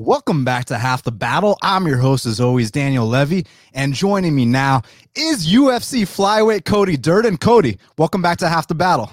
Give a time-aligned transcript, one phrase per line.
[0.00, 1.58] Welcome back to Half the Battle.
[1.60, 4.80] I'm your host, as always, Daniel Levy, and joining me now
[5.14, 7.36] is UFC flyweight Cody Durden.
[7.36, 9.12] Cody, welcome back to Half the Battle.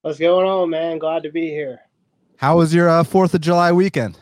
[0.00, 0.96] What's going on, man?
[0.96, 1.78] Glad to be here.
[2.36, 4.18] How was your uh, Fourth of July weekend?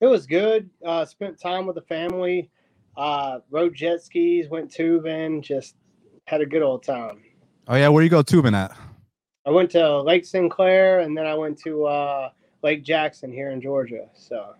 [0.00, 0.68] It was good.
[0.84, 2.50] Uh, spent time with the family.
[2.96, 5.76] Uh, rode jet skis, went tubing, just
[6.24, 7.22] had a good old time.
[7.68, 8.76] Oh yeah, where you go tubing at?
[9.46, 12.30] I went to Lake Sinclair, and then I went to uh,
[12.64, 14.08] Lake Jackson here in Georgia.
[14.14, 14.56] So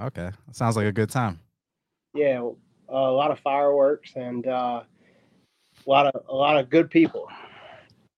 [0.00, 1.40] Okay, sounds like a good time.
[2.14, 2.50] Yeah,
[2.88, 4.82] a lot of fireworks and uh,
[5.86, 7.28] a lot of a lot of good people.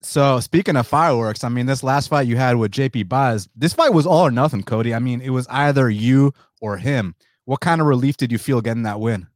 [0.02, 3.72] So speaking of fireworks, I mean, this last fight you had with JP Buys, this
[3.72, 4.94] fight was all or nothing, Cody.
[4.94, 7.14] I mean, it was either you or him.
[7.46, 9.26] What kind of relief did you feel getting that win?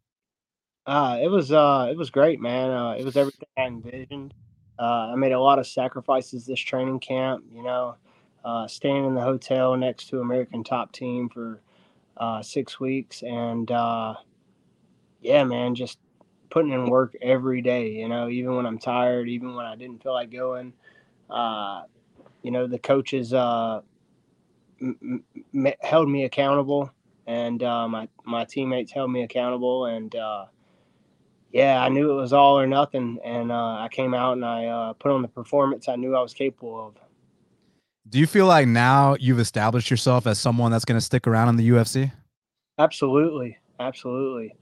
[0.86, 2.70] Uh, it was uh, it was great, man.
[2.70, 4.34] Uh, it was everything I envisioned.
[4.78, 7.44] Uh, I made a lot of sacrifices this training camp.
[7.50, 7.96] You know,
[8.44, 11.60] uh, staying in the hotel next to American Top Team for
[12.22, 14.14] uh, six weeks, and uh,
[15.20, 15.98] yeah, man, just
[16.50, 17.90] putting in work every day.
[17.90, 20.72] You know, even when I'm tired, even when I didn't feel like going.
[21.28, 21.82] Uh,
[22.42, 23.80] you know, the coaches uh,
[24.80, 26.92] m- m- held me accountable,
[27.26, 30.46] and uh, my my teammates held me accountable, and uh,
[31.52, 35.10] yeah, I knew it was all or nothing, and I came out and I put
[35.10, 37.01] on the performance I knew I was capable of.
[38.08, 41.50] Do you feel like now you've established yourself as someone that's going to stick around
[41.50, 42.10] in the UFC?
[42.78, 44.54] Absolutely, absolutely.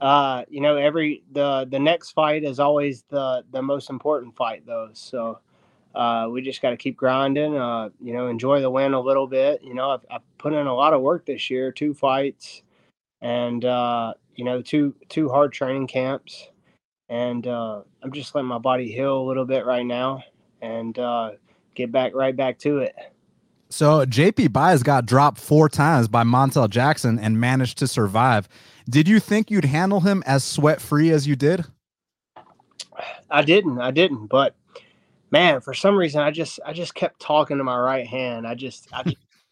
[0.00, 4.66] Uh, you know, every the the next fight is always the the most important fight,
[4.66, 4.90] though.
[4.92, 5.38] So
[5.94, 7.56] uh, we just got to keep grinding.
[7.56, 9.62] Uh, you know, enjoy the win a little bit.
[9.62, 12.62] You know, I've, I've, put in a lot of work this year, two fights,
[13.20, 16.48] and uh, you know, two two hard training camps,
[17.08, 20.24] and uh, I'm just letting my body heal a little bit right now,
[20.60, 21.32] and uh,
[21.74, 22.94] get back right back to it.
[23.70, 28.48] So JP Buys got dropped four times by Montel Jackson and managed to survive.
[28.88, 31.64] Did you think you'd handle him as sweat free as you did?
[33.30, 33.80] I didn't.
[33.80, 34.26] I didn't.
[34.26, 34.54] But
[35.30, 38.46] man, for some reason, I just I just kept talking to my right hand.
[38.46, 39.04] I just I,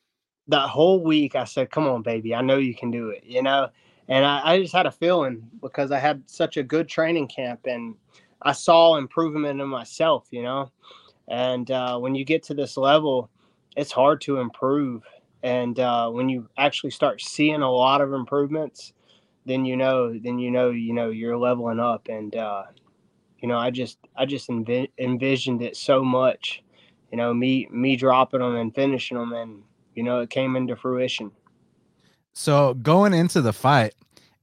[0.48, 3.42] the whole week I said, "Come on, baby, I know you can do it." You
[3.42, 3.70] know,
[4.08, 7.60] and I, I just had a feeling because I had such a good training camp
[7.64, 7.94] and
[8.42, 10.26] I saw improvement in myself.
[10.31, 10.70] You know,
[11.30, 13.30] and uh, when you get to this level,
[13.76, 15.04] it's hard to improve.
[15.44, 18.92] And uh, when you actually start seeing a lot of improvements,
[19.46, 22.08] then you know, then you know, you know, you're leveling up.
[22.08, 22.64] And uh,
[23.38, 26.62] you know, I just, I just env- envisioned it so much.
[27.12, 29.62] You know, me, me dropping them and finishing them, and
[29.94, 31.30] you know, it came into fruition.
[32.32, 33.94] So going into the fight,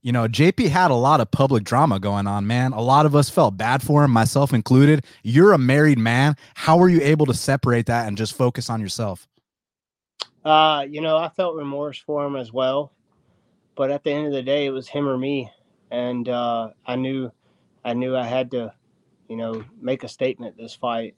[0.02, 2.72] you know, JP had a lot of public drama going on, man.
[2.72, 5.04] A lot of us felt bad for him, myself included.
[5.24, 6.36] You're a married man.
[6.54, 9.26] How were you able to separate that and just focus on yourself?
[10.44, 12.92] Uh, you know, I felt remorse for him as well.
[13.74, 15.50] But at the end of the day, it was him or me.
[15.90, 17.30] And uh, I knew
[17.84, 18.72] I knew I had to,
[19.28, 21.16] you know, make a statement this fight.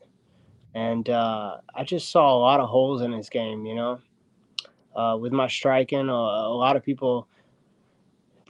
[0.75, 4.01] And uh, I just saw a lot of holes in his game, you know.
[4.95, 7.29] Uh, with my striking, a, a lot of people–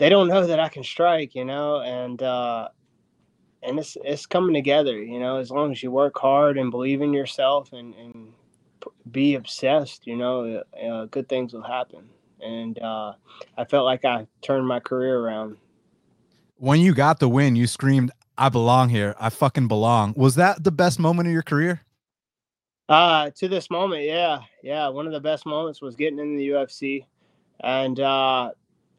[0.01, 2.69] they don't know that I can strike, you know, and uh,
[3.63, 5.37] and it's it's coming together, you know.
[5.37, 8.33] As long as you work hard and believe in yourself and and
[9.11, 12.09] be obsessed, you know, uh, uh, good things will happen.
[12.43, 13.13] And uh,
[13.59, 15.59] I felt like I turned my career around.
[16.57, 19.15] When you got the win, you screamed, "I belong here!
[19.21, 21.83] I fucking belong!" Was that the best moment of your career?
[22.89, 24.89] Uh, to this moment, yeah, yeah.
[24.89, 27.05] One of the best moments was getting in the UFC,
[27.61, 28.53] and uh,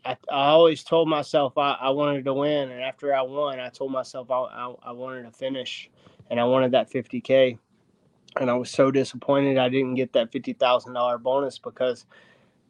[0.03, 3.69] I, I always told myself I, I wanted to win, and after I won, I
[3.69, 5.89] told myself I, I, I wanted to finish,
[6.29, 7.57] and I wanted that 50k.
[8.39, 12.05] And I was so disappointed I didn't get that fifty thousand dollar bonus because,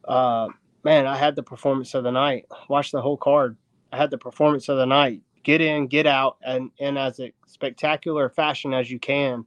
[0.05, 0.47] uh,
[0.83, 2.47] man, I had the performance of the night.
[2.67, 3.55] Watch the whole card.
[3.91, 5.21] I had the performance of the night.
[5.43, 9.45] Get in, get out, and in as a spectacular fashion as you can,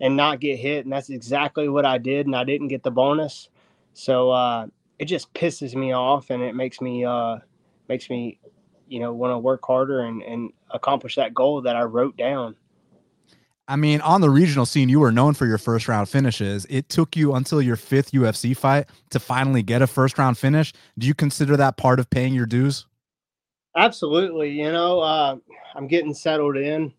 [0.00, 0.84] and not get hit.
[0.84, 3.48] And that's exactly what I did, and I didn't get the bonus.
[3.94, 4.66] So uh,
[4.98, 7.38] it just pisses me off and it makes me uh
[7.88, 8.38] makes me
[8.88, 12.56] you know want to work harder and and accomplish that goal that I wrote down.
[13.66, 16.66] I mean, on the regional scene, you were known for your first round finishes.
[16.68, 20.74] It took you until your fifth UFC fight to finally get a first round finish.
[20.98, 22.86] Do you consider that part of paying your dues?
[23.74, 24.50] Absolutely.
[24.50, 25.36] You know, uh,
[25.74, 26.92] I'm getting settled in.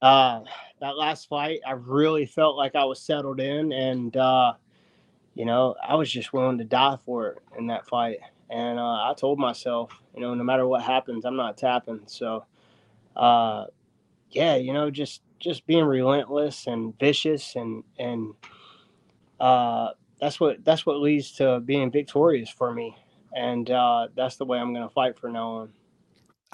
[0.00, 0.40] Uh,
[0.80, 4.54] that last fight, I really felt like I was settled in, and uh,
[5.34, 8.18] you know, I was just willing to die for it in that fight.
[8.50, 12.02] And uh, I told myself, you know, no matter what happens, I'm not tapping.
[12.06, 12.44] So,
[13.16, 13.66] uh,
[14.30, 18.34] yeah, you know, just just being relentless and vicious, and and
[19.40, 19.90] uh,
[20.20, 22.96] that's what that's what leads to being victorious for me.
[23.34, 25.72] and uh, that's the way I'm going to fight for now on.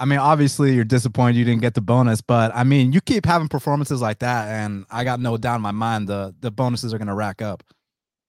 [0.01, 3.25] I mean, obviously you're disappointed you didn't get the bonus, but I mean, you keep
[3.25, 6.93] having performances like that, and I got no doubt in my mind the the bonuses
[6.93, 7.63] are going to rack up.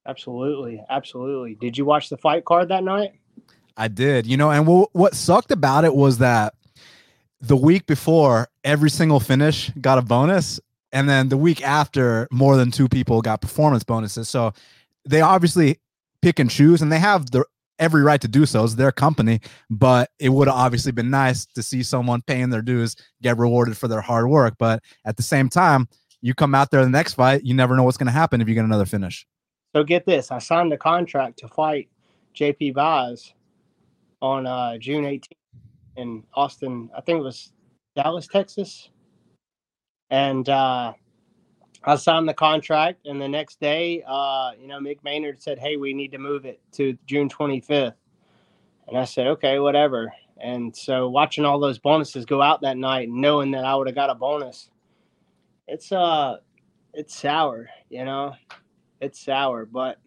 [0.07, 1.55] Absolutely, absolutely.
[1.55, 3.13] Did you watch the fight card that night?
[3.77, 4.25] I did.
[4.25, 6.53] You know, and w- what sucked about it was that
[7.39, 10.59] the week before, every single finish got a bonus,
[10.91, 14.27] and then the week after, more than two people got performance bonuses.
[14.27, 14.53] So
[15.05, 15.79] they obviously
[16.21, 17.45] pick and choose, and they have the
[17.79, 18.63] every right to do so.
[18.63, 22.61] It's their company, but it would have obviously been nice to see someone paying their
[22.61, 24.55] dues get rewarded for their hard work.
[24.59, 25.87] But at the same time,
[26.21, 28.47] you come out there the next fight, you never know what's going to happen if
[28.47, 29.25] you get another finish.
[29.75, 31.89] So get this: I signed a contract to fight
[32.35, 33.33] JP Buys
[34.21, 35.31] on uh, June 18th
[35.97, 36.89] in Austin.
[36.95, 37.53] I think it was
[37.95, 38.89] Dallas, Texas,
[40.09, 40.93] and uh,
[41.83, 45.77] I signed the contract, and the next day, uh, you know, Mick Maynard said, "Hey,
[45.77, 47.95] we need to move it to June 25th,"
[48.87, 53.09] and I said, "Okay, whatever." And so, watching all those bonuses go out that night,
[53.09, 54.69] knowing that I would have got a bonus,
[55.67, 56.37] it's uh,
[56.93, 58.33] it's sour, you know,
[59.01, 59.65] it's sour.
[59.65, 59.99] But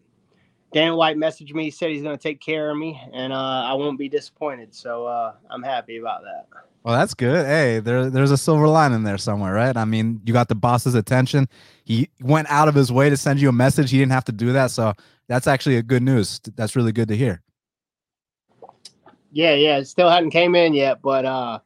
[0.71, 3.35] Dana White messaged me, he said he's going to take care of me, and uh,
[3.65, 4.73] I won't be disappointed.
[4.73, 6.47] So uh, I'm happy about that.
[6.83, 7.45] Well, that's good.
[7.45, 9.75] Hey, there, there's a silver lining there somewhere, right?
[9.75, 11.47] I mean, you got the boss's attention.
[11.83, 13.89] He went out of his way to send you a message.
[13.89, 14.93] He didn't have to do that, so
[15.27, 16.39] that's actually a good news.
[16.55, 17.41] That's really good to hear.
[19.31, 21.59] Yeah, yeah, it still hadn't came in yet, but uh,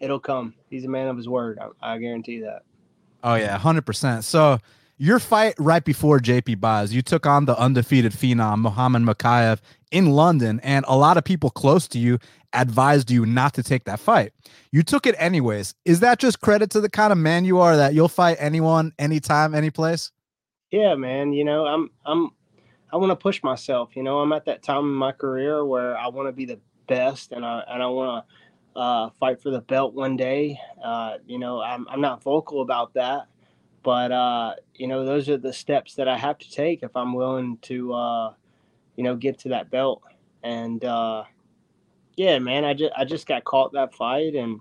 [0.00, 0.54] it'll come.
[0.68, 1.58] He's a man of his word.
[1.60, 2.62] I, I guarantee that.
[3.24, 4.24] Oh yeah, hundred percent.
[4.24, 4.58] So
[4.98, 9.60] your fight right before JP Buys, you took on the undefeated phenom Muhammad Mokaev
[9.90, 12.18] in London, and a lot of people close to you
[12.52, 14.32] advised you not to take that fight.
[14.72, 15.74] You took it anyways.
[15.84, 18.92] Is that just credit to the kind of man you are that you'll fight anyone,
[18.98, 20.10] anytime, any place?
[20.70, 21.32] Yeah, man.
[21.32, 22.30] You know, I'm I'm
[22.92, 23.90] I want to push myself.
[23.94, 26.58] You know, I'm at that time in my career where I want to be the
[26.88, 30.58] best, and I and I want to uh, fight for the belt one day.
[30.82, 33.28] Uh, you know, I'm I'm not vocal about that,
[33.88, 37.14] but uh, you know, those are the steps that I have to take if I'm
[37.14, 38.34] willing to, uh,
[38.96, 40.02] you know, get to that belt.
[40.42, 41.24] And uh,
[42.14, 44.60] yeah, man, I just I just got caught that fight, and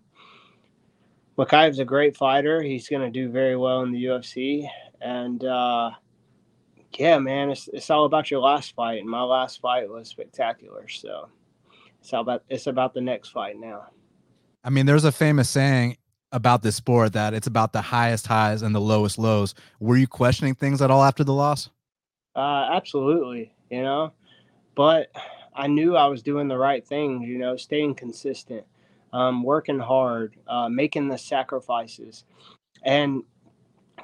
[1.38, 2.62] Mokaev's a great fighter.
[2.62, 4.66] He's to do very well in the UFC,
[5.02, 5.92] and uh,
[6.98, 10.88] yeah, man, it's it's all about your last fight, and my last fight was spectacular.
[10.88, 11.28] So
[12.00, 13.88] it's about it's about the next fight now.
[14.64, 15.98] I mean, there's a famous saying
[16.32, 19.56] about this sport that it's about the highest highs and the lowest lows.
[19.80, 21.70] Were you questioning things at all after the loss?
[22.36, 24.14] Uh, absolutely, you know,
[24.76, 25.12] but
[25.56, 28.64] I knew I was doing the right thing, you know, staying consistent,
[29.12, 32.26] um, working hard, uh, making the sacrifices,
[32.84, 33.24] and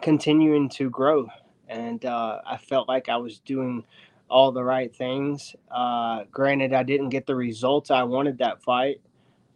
[0.02, 1.28] continuing to grow.
[1.68, 3.86] And uh, I felt like I was doing
[4.30, 5.56] all the right things.
[5.70, 9.02] Uh, granted, I didn't get the results I wanted that fight.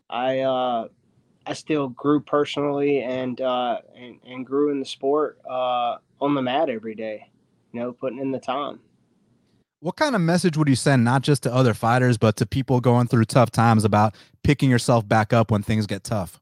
[0.09, 0.87] I uh,
[1.47, 6.41] I still grew personally and uh, and, and grew in the sport uh, on the
[6.41, 7.29] mat every day.
[7.71, 8.79] You know, putting in the time.
[9.79, 12.81] What kind of message would you send not just to other fighters but to people
[12.81, 16.41] going through tough times about picking yourself back up when things get tough?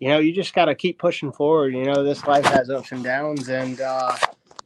[0.00, 1.74] You know, you just got to keep pushing forward.
[1.74, 4.16] You know, this life has ups and downs, and uh,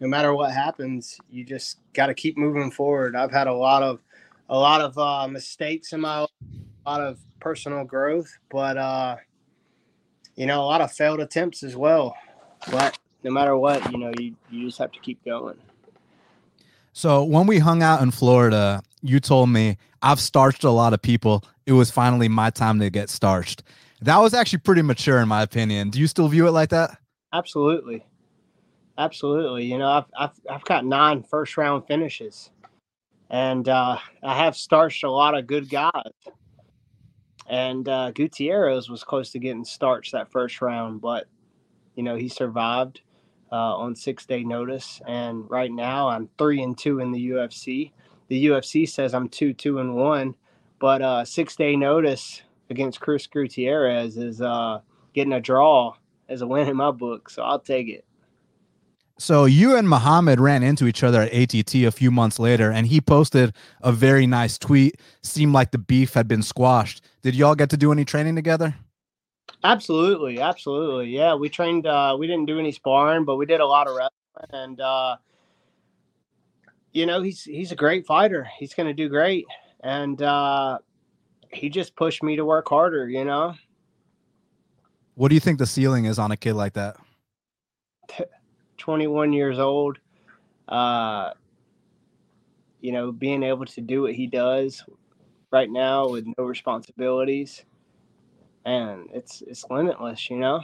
[0.00, 3.14] no matter what happens, you just got to keep moving forward.
[3.14, 4.00] I've had a lot of
[4.48, 6.30] a lot of uh, mistakes in my life,
[6.86, 9.16] a lot of personal growth, but uh,
[10.36, 12.16] you know, a lot of failed attempts as well.
[12.70, 15.56] But no matter what, you know, you, you just have to keep going.
[16.92, 21.02] So when we hung out in Florida, you told me I've starched a lot of
[21.02, 21.44] people.
[21.66, 23.62] It was finally my time to get starched.
[24.00, 25.90] That was actually pretty mature, in my opinion.
[25.90, 26.98] Do you still view it like that?
[27.32, 28.06] Absolutely,
[28.96, 29.64] absolutely.
[29.64, 32.50] You know, I've I've, I've got nine first round finishes,
[33.28, 36.12] and uh, I have starched a lot of good guys.
[37.48, 41.26] And uh, Gutierrez was close to getting starched that first round, but
[41.94, 43.00] you know he survived
[43.50, 45.00] uh, on six day notice.
[45.06, 47.92] And right now I'm three and two in the UFC.
[48.28, 50.34] The UFC says I'm two two and one,
[50.78, 54.80] but uh, six day notice against Chris Gutierrez is uh,
[55.14, 55.94] getting a draw
[56.28, 57.30] as a win in my book.
[57.30, 58.04] So I'll take it.
[59.20, 62.86] So you and Muhammad ran into each other at ATT a few months later, and
[62.86, 65.00] he posted a very nice tweet.
[65.22, 67.04] Seemed like the beef had been squashed.
[67.22, 68.76] Did y'all get to do any training together?
[69.64, 71.08] Absolutely, absolutely.
[71.08, 71.84] Yeah, we trained.
[71.84, 75.16] Uh, we didn't do any sparring, but we did a lot of wrestling, and uh,
[76.92, 78.48] you know, he's he's a great fighter.
[78.58, 79.46] He's going to do great,
[79.82, 80.78] and uh,
[81.52, 83.08] he just pushed me to work harder.
[83.08, 83.54] You know.
[85.16, 86.96] What do you think the ceiling is on a kid like that?
[88.88, 89.98] 21 years old.
[90.66, 91.32] Uh,
[92.80, 94.82] you know, being able to do what he does
[95.52, 97.64] right now with no responsibilities,
[98.64, 100.62] and it's it's limitless, you know.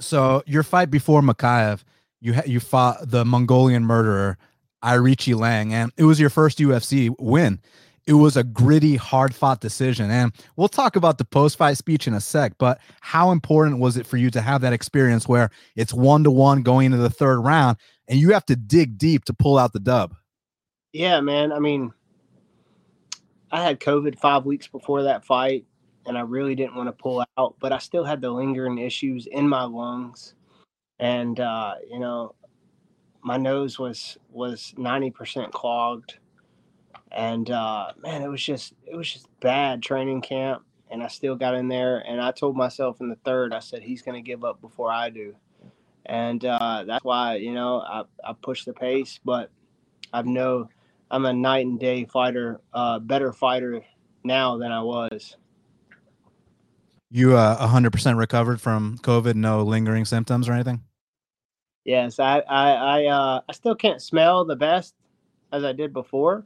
[0.00, 1.84] So your fight before Mokaev,
[2.22, 4.38] you ha- you fought the Mongolian murderer
[4.82, 7.60] Aori Qileng, and it was your first UFC win.
[8.06, 10.10] It was a gritty, hard fought decision.
[10.10, 13.96] And we'll talk about the post fight speech in a sec, but how important was
[13.96, 17.08] it for you to have that experience where it's one to one going into the
[17.08, 20.14] third round and you have to dig deep to pull out the dub?
[20.92, 21.50] Yeah, man.
[21.50, 21.92] I mean,
[23.50, 25.64] I had COVID five weeks before that fight,
[26.06, 29.26] and I really didn't want to pull out, but I still had the lingering issues
[29.26, 30.34] in my lungs.
[30.98, 32.34] And, uh, you know,
[33.22, 36.18] my nose was was 90% clogged
[37.14, 41.36] and uh, man it was just it was just bad training camp and i still
[41.36, 44.26] got in there and i told myself in the third i said he's going to
[44.26, 45.34] give up before i do.
[46.06, 49.50] And uh, that's why you know I, I pushed the pace but
[50.12, 50.68] i've no
[51.10, 53.82] i'm a night and day fighter uh, better fighter
[54.22, 55.36] now than i was.
[57.10, 60.82] You uh 100% recovered from covid no lingering symptoms or anything?
[61.84, 64.94] Yes, I I I, uh, I still can't smell the best
[65.52, 66.44] as I did before,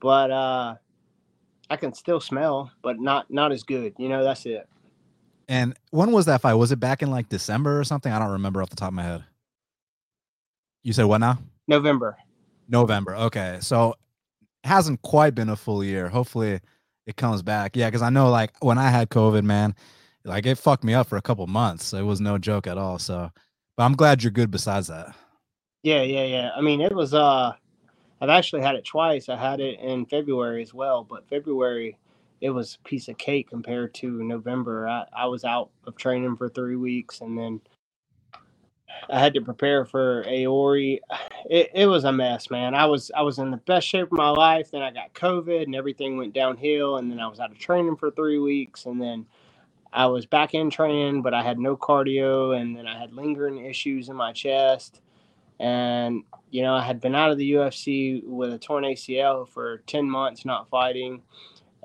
[0.00, 0.74] but uh,
[1.70, 3.94] I can still smell, but not not as good.
[3.98, 4.68] You know, that's it.
[5.48, 6.54] And when was that fight?
[6.54, 8.12] Was it back in like December or something?
[8.12, 9.24] I don't remember off the top of my head.
[10.82, 11.38] You said what now?
[11.66, 12.16] November.
[12.68, 13.16] November.
[13.16, 13.94] Okay, so
[14.62, 16.08] it hasn't quite been a full year.
[16.08, 16.60] Hopefully,
[17.06, 17.76] it comes back.
[17.76, 19.74] Yeah, because I know like when I had COVID, man,
[20.24, 21.92] like it fucked me up for a couple months.
[21.92, 22.98] It was no joke at all.
[22.98, 23.30] So
[23.78, 25.14] but I'm glad you're good besides that.
[25.84, 26.50] Yeah, yeah, yeah.
[26.56, 27.52] I mean, it was uh
[28.20, 29.28] I've actually had it twice.
[29.28, 31.98] I had it in February as well, but February
[32.40, 34.88] it was a piece of cake compared to November.
[34.88, 37.60] I, I was out of training for three weeks and then
[39.10, 41.00] I had to prepare for Aori.
[41.50, 42.74] It, it was a mess, man.
[42.74, 44.70] I was I was in the best shape of my life.
[44.72, 46.98] Then I got COVID and everything went downhill.
[46.98, 48.86] And then I was out of training for three weeks.
[48.86, 49.24] And then
[49.92, 53.64] I was back in training, but I had no cardio, and then I had lingering
[53.66, 55.02] issues in my chest.
[55.60, 59.78] And you know, I had been out of the UFC with a torn ACL for
[59.86, 61.22] ten months, not fighting,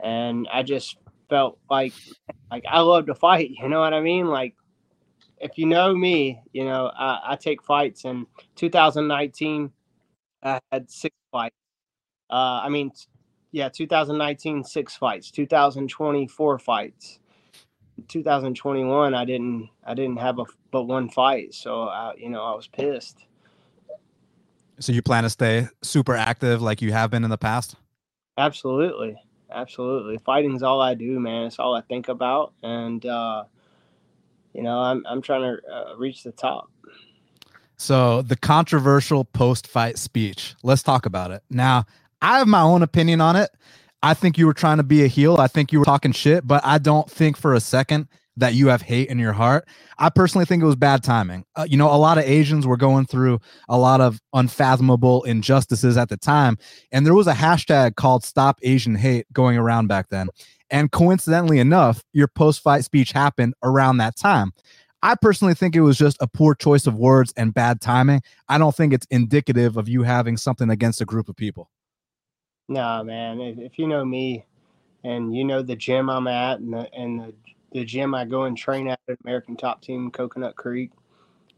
[0.02, 0.98] and I just
[1.30, 1.94] felt like
[2.52, 3.52] like I love to fight.
[3.62, 4.28] You know what I mean?
[4.28, 4.56] Like
[5.40, 8.06] if you know me, you know I, I take fights.
[8.06, 9.72] In 2019,
[10.44, 11.56] I had six fights.
[12.30, 12.92] Uh, I mean,
[13.52, 15.32] yeah, 2019 six fights.
[15.32, 17.20] 2024 fights.
[18.08, 22.56] 2021 I didn't I didn't have a but one fight, so I you know I
[22.56, 23.26] was pissed.
[24.80, 27.76] So you plan to stay super active like you have been in the past?
[28.38, 29.16] Absolutely,
[29.52, 30.18] absolutely.
[30.20, 31.46] Fighting's all I do, man.
[31.46, 33.44] It's all I think about, and uh,
[34.54, 36.70] you know I'm I'm trying to uh, reach the top.
[37.78, 40.56] So the controversial post-fight speech.
[40.64, 41.86] Let's talk about it now.
[42.22, 43.50] I have my own opinion on it.
[44.02, 45.38] I think you were trying to be a heel.
[45.38, 48.68] I think you were talking shit, but I don't think for a second that you
[48.68, 49.68] have hate in your heart.
[50.00, 51.46] I personally think it was bad timing.
[51.56, 55.98] Uh, you know, a lot of Asians were going through a lot of unfathomable injustices
[55.98, 56.58] at the time,
[56.92, 60.30] and there was a hashtag called Stop Asian Hate going around back then.
[60.70, 64.54] And coincidentally enough, your post fight speech happened around that time.
[65.04, 68.22] I personally think it was just a poor choice of words and bad timing.
[68.48, 71.70] I don't think it's indicative of you having something against a group of people.
[72.70, 73.42] Nah, man.
[73.42, 74.46] If, if you know me,
[75.04, 77.34] and you know the gym I'm at, and the and the,
[77.74, 80.92] the gym I go and train at American Top Team Coconut Creek,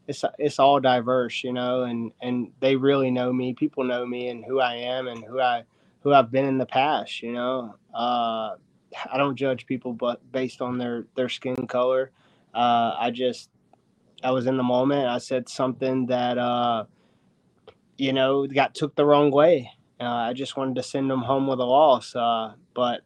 [0.08, 3.54] it's it's all diverse, you know, and and they really know me.
[3.54, 5.64] People know me and who I am and who I
[6.02, 7.22] who I've been in the past.
[7.22, 8.56] You know, uh,
[9.12, 12.12] I don't judge people, but based on their their skin color,
[12.54, 13.50] uh, I just
[14.24, 15.08] I was in the moment.
[15.08, 16.86] I said something that uh,
[17.98, 21.48] you know got took the wrong way, uh, I just wanted to send them home
[21.48, 23.02] with a loss, uh, but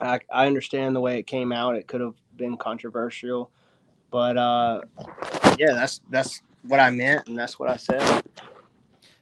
[0.00, 1.76] I, I, understand the way it came out.
[1.76, 3.50] It could have been controversial,
[4.10, 4.80] but uh,
[5.58, 8.22] yeah, that's that's what I meant, and that's what I said.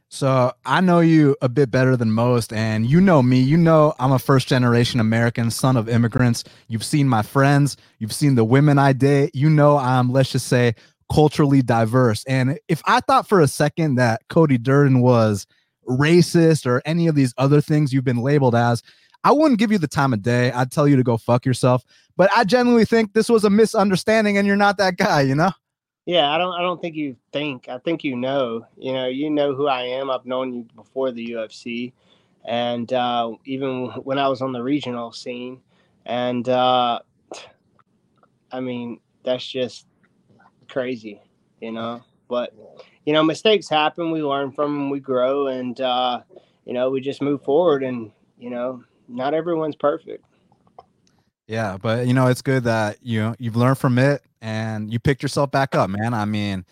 [0.09, 3.41] So I know you a bit better than most, and you know me.
[3.41, 6.45] You know I'm a first generation American, son of immigrants.
[6.69, 9.35] You've seen my friends, you've seen the women I date.
[9.35, 10.77] You know I'm, let's just say,
[11.13, 12.25] culturally diverse.
[12.29, 15.49] And if I thought for a second that Cody Durden was
[15.89, 18.83] racist or any of these other things you've been labeled as,
[19.25, 20.53] I wouldn't give you the time of day.
[20.53, 21.85] I'd tell you to go fuck yourself.
[22.17, 25.51] But I genuinely think this was a misunderstanding and you're not that guy, you know?
[26.07, 27.69] Yeah, I don't I don't think you think.
[27.69, 28.67] I think you know.
[28.77, 30.11] You know, you know who I am.
[30.11, 31.93] I've known you before the UFC.
[32.45, 35.63] And uh, even when I was on the regional scene.
[36.05, 37.01] And uh,
[38.53, 39.87] I mean, that's just
[40.69, 41.23] crazy,
[41.63, 42.03] you know.
[42.29, 42.55] But
[43.07, 44.11] you know, mistakes happen.
[44.11, 44.91] We learn from them.
[44.91, 46.21] We grow, and uh,
[46.65, 50.25] you know, we just move forward and, you know, not everyone's perfect.
[51.47, 54.99] Yeah, but you know, it's good that you know, you've learned from it and you
[54.99, 56.15] picked yourself back up, man.
[56.15, 56.65] I mean,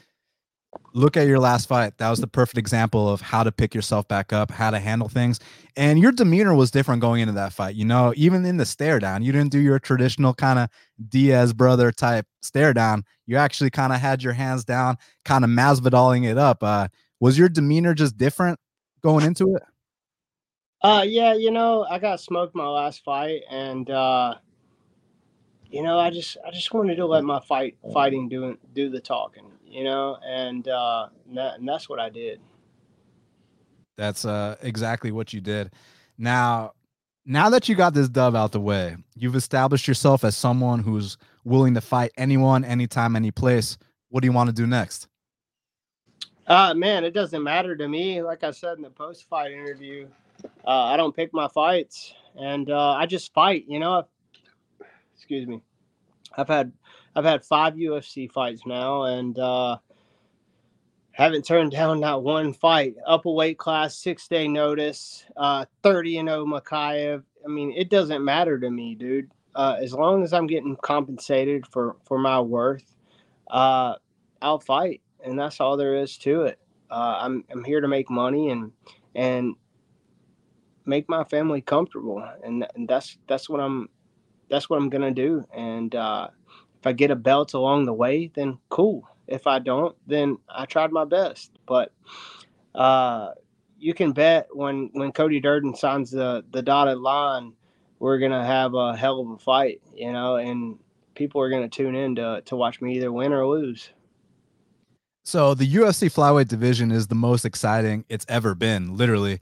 [0.95, 1.99] look at your last fight.
[1.99, 5.09] That was the perfect example of how to pick yourself back up, how to handle
[5.09, 5.41] things.
[5.77, 7.75] And your demeanor was different going into that fight.
[7.75, 10.69] You know, even in the stare down, you didn't do your traditional kind of
[11.09, 13.05] Diaz brother type stare down.
[13.27, 16.63] You actually kind of had your hands down, kind of Masvidaling it up.
[16.63, 16.89] Uh,
[17.21, 18.59] was your demeanor just different
[19.03, 19.63] going into it?
[20.83, 24.35] Uh, yeah, you know, I got smoked my last fight, and uh,
[25.71, 29.01] you know, I just I just wanted to let my fight fighting do do the
[29.01, 32.41] talking you know, and uh, and, that, and that's what I did.
[33.97, 35.73] That's uh, exactly what you did.
[36.19, 36.73] Now,
[37.25, 41.17] now that you got this dub out the way, you've established yourself as someone who's
[41.45, 43.79] willing to fight anyone, anytime, any place.
[44.11, 45.09] What do you want to do next?
[46.47, 48.23] Uh, man, it doesn't matter to me.
[48.23, 50.09] Like I said in the post fight interview,
[50.65, 54.07] uh, I don't pick my fights and uh, I just fight, you know.
[55.15, 55.63] Excuse me.
[56.37, 56.73] I've had
[57.15, 59.79] I've had five UFC fights now, and uh,
[61.13, 62.95] haven't turned down not one fight.
[63.07, 67.23] Up a weight class, six day notice, uh, thirty and zero oh Mokaev.
[67.45, 69.31] I mean, it doesn't matter to me, dude.
[69.55, 72.97] Uh, as long as I'm getting compensated for for my worth,
[73.51, 73.95] uh,
[74.41, 76.59] I'll fight, and that's all there is to it.
[76.91, 78.71] I'm I'm here to make money and
[79.15, 79.55] and
[80.85, 83.89] make my family comfortable, and, and that's that's what I'm
[84.49, 86.29] that's what I'm gonna do, and uh,
[86.83, 89.09] if I get a belt along the way, then cool.
[89.29, 91.53] If I don't, then I tried my best.
[91.65, 91.93] But
[92.75, 93.31] uh,
[93.79, 97.53] you can bet when when Cody Durden signs the the dotted line,
[98.01, 100.77] we're gonna have a hell of a fight, you know, and
[101.15, 103.91] people are gonna tune in to to watch me either win or lose.
[105.25, 109.39] So the UFC flyweight division is the most exciting it's ever been, literally.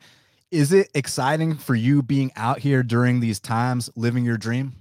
[0.51, 4.75] Is it exciting for you being out here during these times, living your dream?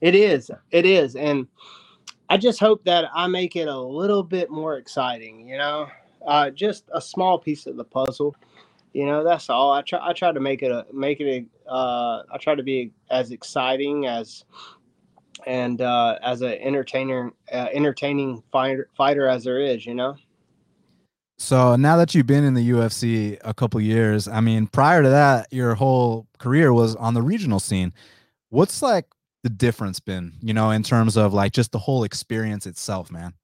[0.00, 0.50] It is.
[0.72, 1.14] It is.
[1.14, 1.46] And
[2.28, 5.86] I just hope that I make it a little bit more exciting, you know,
[6.26, 8.34] uh, just a small piece of the puzzle.
[8.94, 9.72] You know, that's all.
[9.72, 10.00] I try.
[10.02, 11.46] I try to make it a make it.
[11.66, 14.44] A, uh, I try to be as exciting as
[15.46, 19.86] and uh, as an entertainer, uh, entertaining fighter, fighter as there is.
[19.86, 20.16] You know.
[21.36, 25.08] So now that you've been in the UFC a couple years, I mean, prior to
[25.08, 27.92] that, your whole career was on the regional scene.
[28.50, 29.06] What's like
[29.42, 33.34] the difference been, you know, in terms of like just the whole experience itself, man?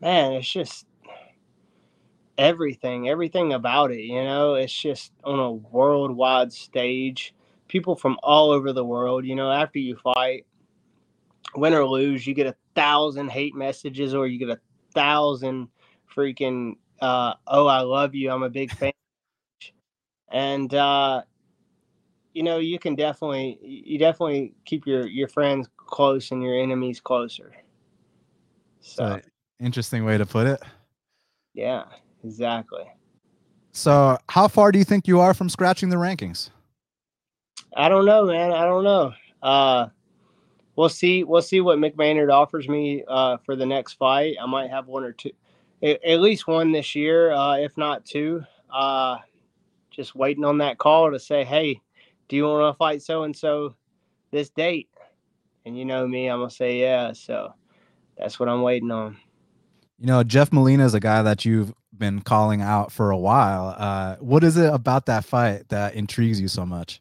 [0.00, 0.86] Man, it's just
[2.36, 7.34] everything, everything about it, you know, it's just on a worldwide stage.
[7.68, 10.46] People from all over the world, you know, after you fight,
[11.56, 14.60] win or lose, you get a thousand hate messages or you get a
[14.92, 15.68] thousand
[16.16, 18.92] freaking uh oh I love you, I'm a big fan.
[20.30, 21.22] And uh
[22.32, 27.00] you know, you can definitely you definitely keep your your friends close and your enemies
[27.00, 27.52] closer.
[28.80, 29.20] So,
[29.58, 30.62] interesting way to put it.
[31.54, 31.84] Yeah,
[32.22, 32.84] exactly.
[33.72, 36.50] So, how far do you think you are from scratching the rankings?
[37.76, 38.52] I don't know, man.
[38.52, 39.12] I don't know.
[39.42, 39.88] Uh,
[40.76, 41.24] we'll see.
[41.24, 44.36] We'll see what Mick Maynard offers me uh, for the next fight.
[44.40, 45.32] I might have one or two,
[45.82, 48.42] at least one this year, uh, if not two.
[48.72, 49.18] Uh,
[49.90, 51.80] just waiting on that call to say, hey,
[52.28, 53.74] do you want to fight so and so
[54.30, 54.88] this date?
[55.64, 57.12] And you know me, I'm gonna say yeah.
[57.12, 57.54] So
[58.16, 59.16] that's what I'm waiting on.
[59.98, 63.74] You know, Jeff Molina is a guy that you've been calling out for a while.
[63.76, 67.00] Uh, what is it about that fight that intrigues you so much?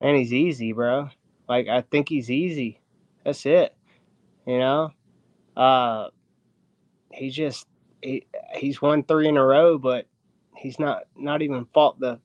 [0.00, 1.08] And he's easy, bro.
[1.48, 2.80] Like I think he's easy.
[3.24, 3.74] That's it.
[4.46, 4.92] You know,
[5.56, 6.08] uh,
[7.12, 7.66] he just
[8.02, 10.06] he, he's won three in a row, but
[10.56, 12.18] he's not not even fought the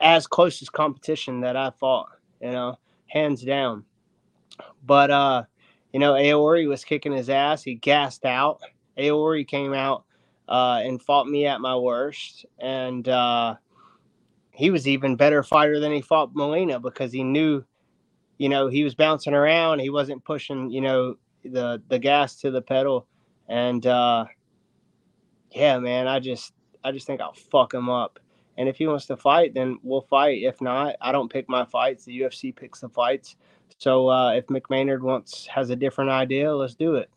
[0.00, 2.08] as close as competition that I fought,
[2.40, 3.84] you know, hands down.
[4.84, 5.42] But uh,
[5.92, 7.62] you know, Aori was kicking his ass.
[7.62, 8.60] He gassed out.
[8.96, 10.04] Aori came out
[10.48, 13.56] uh, and fought me at my worst, and uh,
[14.50, 17.62] he was even better fighter than he fought Molina because he knew,
[18.38, 19.80] you know, he was bouncing around.
[19.80, 23.06] He wasn't pushing, you know, the the gas to the pedal,
[23.48, 24.26] and uh,
[25.56, 26.52] yeah, man, I just
[26.84, 28.20] I just think I'll fuck him up.
[28.58, 30.42] And if he wants to fight, then we'll fight.
[30.42, 32.04] If not, I don't pick my fights.
[32.04, 33.36] The UFC picks the fights.
[33.78, 37.10] So uh, if Mick Maynard wants has a different idea, let's do it.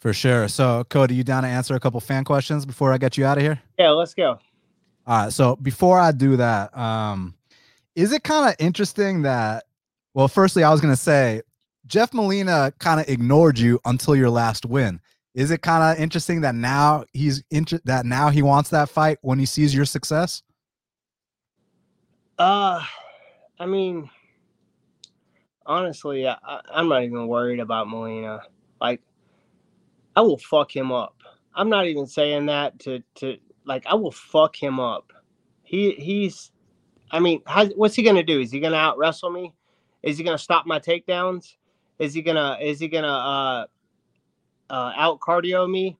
[0.00, 0.48] For sure.
[0.48, 3.38] So Cody, you down to answer a couple fan questions before I get you out
[3.38, 3.60] of here?
[3.78, 4.38] Yeah, let's go.
[5.06, 5.32] All right.
[5.32, 7.34] So before I do that, um,
[7.94, 9.64] is it kind of interesting that?
[10.14, 11.42] Well, firstly, I was gonna say
[11.86, 15.00] Jeff Molina kind of ignored you until your last win.
[15.34, 19.18] Is it kind of interesting that now he's inter- that now he wants that fight
[19.22, 20.42] when he sees your success?
[22.38, 22.82] Uh,
[23.58, 24.10] I mean,
[25.64, 26.36] honestly, I,
[26.70, 28.42] I'm not even worried about Molina.
[28.80, 29.00] Like,
[30.16, 31.16] I will fuck him up.
[31.54, 35.12] I'm not even saying that to to like I will fuck him up.
[35.62, 36.52] He he's,
[37.10, 38.40] I mean, how, what's he gonna do?
[38.40, 39.52] Is he gonna out wrestle me?
[40.02, 41.54] Is he gonna stop my takedowns?
[41.98, 43.66] Is he gonna is he gonna uh
[44.70, 45.98] uh out cardio me?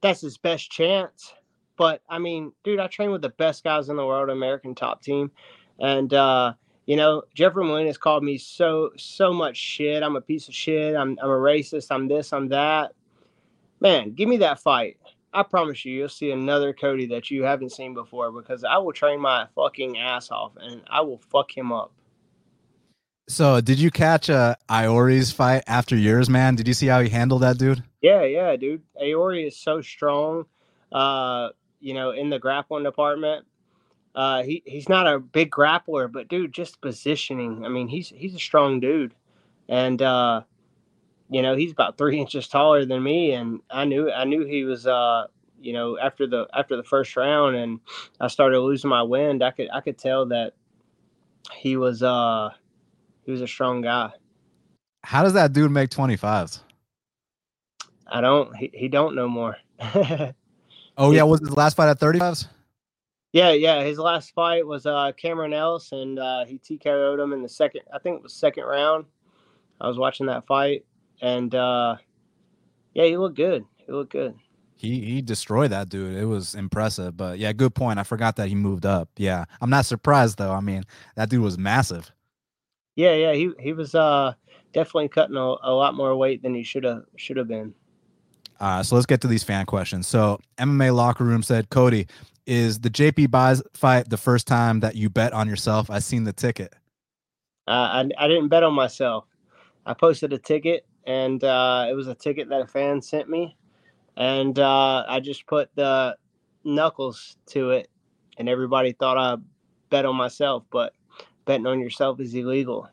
[0.00, 1.32] That's his best chance.
[1.76, 5.02] But I mean, dude, I train with the best guys in the world, American top
[5.02, 5.30] team,
[5.78, 6.54] and uh
[6.86, 10.02] you know, Jeffrey has called me so so much shit.
[10.02, 10.94] I'm a piece of shit.
[10.94, 11.88] I'm I'm a racist.
[11.90, 12.32] I'm this.
[12.32, 12.92] I'm that.
[13.80, 14.96] Man, give me that fight.
[15.32, 18.92] I promise you, you'll see another Cody that you haven't seen before because I will
[18.92, 21.92] train my fucking ass off and I will fuck him up.
[23.28, 26.54] So, did you catch uh, Aori's fight after yours, man?
[26.54, 27.82] Did you see how he handled that dude?
[28.00, 28.82] Yeah, yeah, dude.
[29.02, 30.44] Iori is so strong.
[30.92, 31.48] Uh,
[31.80, 33.46] you know, in the grappling department.
[34.14, 37.66] Uh, he he's not a big grappler, but dude, just positioning.
[37.66, 39.12] I mean, he's he's a strong dude,
[39.68, 40.42] and uh,
[41.28, 44.64] you know he's about three inches taller than me, and I knew I knew he
[44.64, 44.86] was.
[44.86, 45.26] Uh,
[45.60, 47.80] you know, after the after the first round, and
[48.20, 50.52] I started losing my wind, I could I could tell that
[51.52, 52.50] he was uh
[53.26, 54.10] he was a strong guy.
[55.02, 56.60] How does that dude make twenty fives?
[58.06, 58.54] I don't.
[58.56, 59.56] He, he don't know more.
[60.96, 62.48] oh yeah, was his last fight at thirty fives?
[63.32, 63.82] Yeah, yeah.
[63.82, 67.82] His last fight was uh, Cameron Else, and uh, he TKO'd him in the second.
[67.92, 69.04] I think it was second round.
[69.80, 70.86] I was watching that fight,
[71.20, 71.96] and uh,
[72.94, 73.64] yeah, he looked good.
[73.84, 74.34] He looked good.
[74.76, 76.16] He he destroyed that dude.
[76.16, 77.16] It was impressive.
[77.16, 77.98] But yeah, good point.
[77.98, 79.08] I forgot that he moved up.
[79.16, 80.52] Yeah, I'm not surprised though.
[80.52, 80.84] I mean,
[81.16, 82.10] that dude was massive.
[82.96, 83.32] Yeah, yeah.
[83.34, 84.32] He he was uh
[84.72, 87.74] definitely cutting a, a lot more weight than he should have should have been.
[88.58, 90.06] Uh, so let's get to these fan questions.
[90.06, 92.06] So MMA locker room said, Cody,
[92.46, 95.90] is the JP Buys fight the first time that you bet on yourself?
[95.90, 96.72] I seen the ticket.
[97.68, 99.24] Uh, I I didn't bet on myself.
[99.84, 103.56] I posted a ticket, and uh, it was a ticket that a fan sent me,
[104.16, 106.16] and uh, I just put the
[106.64, 107.88] knuckles to it,
[108.38, 109.36] and everybody thought I
[109.90, 110.92] bet on myself, but
[111.46, 112.88] betting on yourself is illegal.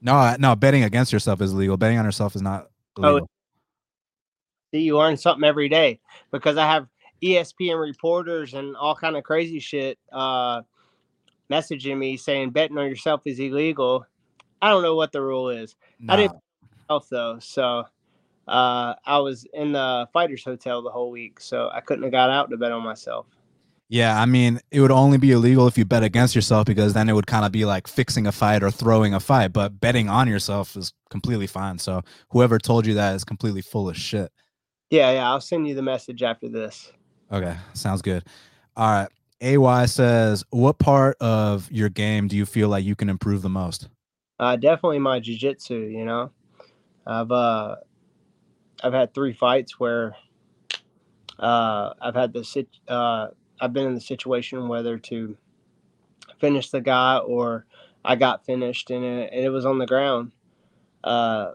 [0.00, 1.76] No, no, betting against yourself is illegal.
[1.76, 3.28] Betting on yourself is not oh, illegal.
[3.30, 5.98] Oh, see, you learn something every day
[6.30, 6.86] because I have
[7.22, 10.62] ESPN reporters and all kind of crazy shit uh,
[11.50, 14.06] messaging me saying betting on yourself is illegal.
[14.62, 15.74] I don't know what the rule is.
[16.08, 16.38] I didn't
[16.88, 17.84] myself though, so
[18.46, 22.30] uh, I was in the fighters hotel the whole week, so I couldn't have got
[22.30, 23.26] out to bet on myself.
[23.90, 27.08] Yeah, I mean, it would only be illegal if you bet against yourself because then
[27.08, 29.52] it would kind of be like fixing a fight or throwing a fight.
[29.52, 31.78] But betting on yourself is completely fine.
[31.78, 34.30] So whoever told you that is completely full of shit.
[34.90, 36.92] Yeah, yeah, I'll send you the message after this.
[37.32, 38.24] Okay, sounds good.
[38.76, 39.08] All right.
[39.40, 43.48] AY says, what part of your game do you feel like you can improve the
[43.48, 43.88] most?
[44.38, 46.30] Uh, definitely my jiu-jitsu, you know.
[47.06, 47.76] I've uh
[48.84, 50.14] I've had three fights where
[51.38, 53.28] uh I've had the sit uh
[53.60, 55.36] I've been in the situation whether to
[56.38, 57.66] finish the guy or
[58.04, 60.32] I got finished and it, and it was on the ground.
[61.04, 61.52] Uh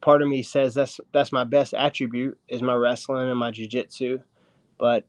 [0.00, 4.20] part of me says that's that's my best attribute is my wrestling and my jiu-jitsu
[4.78, 5.04] but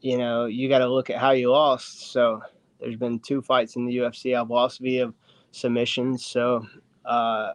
[0.00, 2.12] you know you got to look at how you lost.
[2.12, 2.42] So
[2.80, 5.12] there's been two fights in the ufc i've lost via
[5.52, 6.66] submissions so
[7.04, 7.52] uh,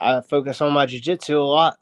[0.00, 1.78] i focus on my jiu-jitsu a lot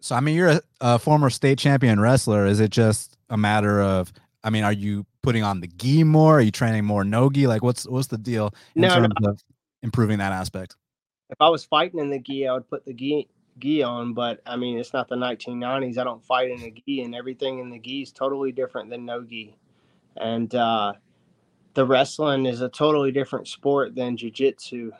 [0.00, 3.80] so i mean you're a, a former state champion wrestler is it just a matter
[3.80, 4.12] of
[4.44, 7.46] i mean are you putting on the gi more are you training more no gi
[7.46, 9.30] like what's what's the deal in no, terms no.
[9.30, 9.42] of
[9.82, 10.76] improving that aspect
[11.30, 14.12] if I was fighting in the gi, I would put the gi gi on.
[14.12, 15.96] But I mean, it's not the 1990s.
[15.96, 19.06] I don't fight in a gi, and everything in the gi is totally different than
[19.06, 19.56] no gi.
[20.16, 20.94] And uh,
[21.74, 24.90] the wrestling is a totally different sport than jiu-jitsu,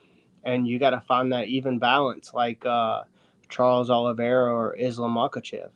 [0.45, 3.03] and you got to find that even balance, like uh,
[3.51, 5.71] Charles Oliveira or Islam Makhachev.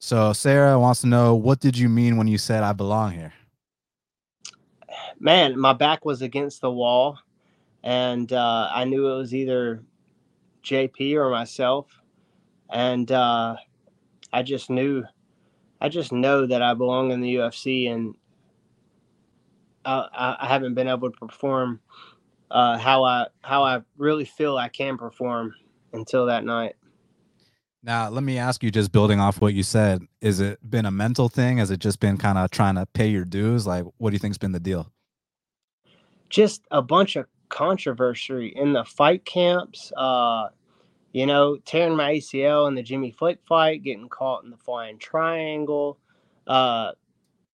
[0.00, 3.32] So Sarah wants to know what did you mean when you said I belong here?
[5.18, 7.18] Man, my back was against the wall
[7.84, 9.82] and uh, I knew it was either
[10.64, 11.86] JP or myself,
[12.70, 13.56] and uh,
[14.32, 15.04] I just knew,
[15.82, 18.14] I just know that I belong in the UFC, and
[19.84, 21.78] I, I haven't been able to perform
[22.50, 25.54] uh, how I how I really feel I can perform
[25.94, 26.76] until that night.
[27.82, 30.90] Now, let me ask you, just building off what you said, is it been a
[30.90, 31.58] mental thing?
[31.58, 33.66] Has it just been kind of trying to pay your dues?
[33.66, 34.90] Like, what do you think's been the deal?
[36.30, 39.92] Just a bunch of controversy in the fight camps.
[39.96, 40.48] Uh,
[41.12, 44.98] you know, tearing my ACL in the Jimmy Flick fight, getting caught in the flying
[44.98, 45.98] triangle.
[46.46, 46.92] Uh,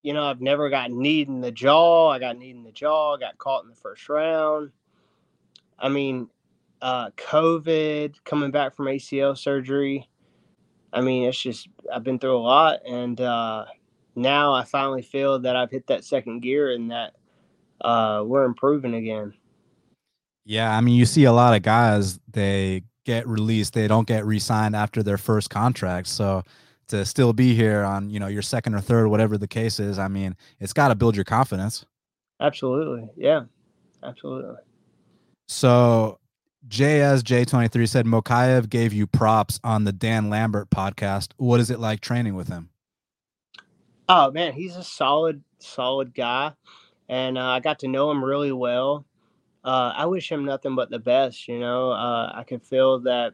[0.03, 2.09] you know, I've never got kneed in the jaw.
[2.09, 4.71] I got kneed in the jaw, got caught in the first round.
[5.79, 6.29] I mean,
[6.83, 10.09] uh, COVID, coming back from ACL surgery.
[10.93, 12.81] I mean, it's just, I've been through a lot.
[12.87, 13.67] And uh,
[14.15, 17.15] now I finally feel that I've hit that second gear and that
[17.81, 19.35] uh, we're improving again.
[20.45, 20.77] Yeah.
[20.77, 24.39] I mean, you see a lot of guys, they get released, they don't get re
[24.39, 26.09] signed after their first contract.
[26.09, 26.43] So,
[26.91, 29.99] to still be here on you know your second or third whatever the case is
[29.99, 31.87] i mean it's got to build your confidence
[32.41, 33.43] absolutely yeah
[34.03, 34.57] absolutely
[35.49, 36.20] so
[36.69, 41.33] JSJ23 said Mokaev gave you props on the Dan Lambert podcast.
[41.39, 42.69] What is it like training with him?
[44.09, 46.53] Oh man, he's a solid, solid guy,
[47.09, 49.07] and uh, I got to know him really well.
[49.65, 51.49] Uh, I wish him nothing but the best.
[51.49, 53.33] You know, uh, I can feel that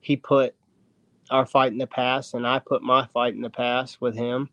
[0.00, 0.54] he put
[1.30, 4.48] our fight in the past, and I put my fight in the past with him,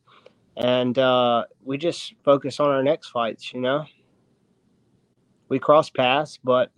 [0.56, 3.54] and uh, we just focus on our next fights.
[3.54, 3.86] You know,
[5.50, 6.72] we cross paths, but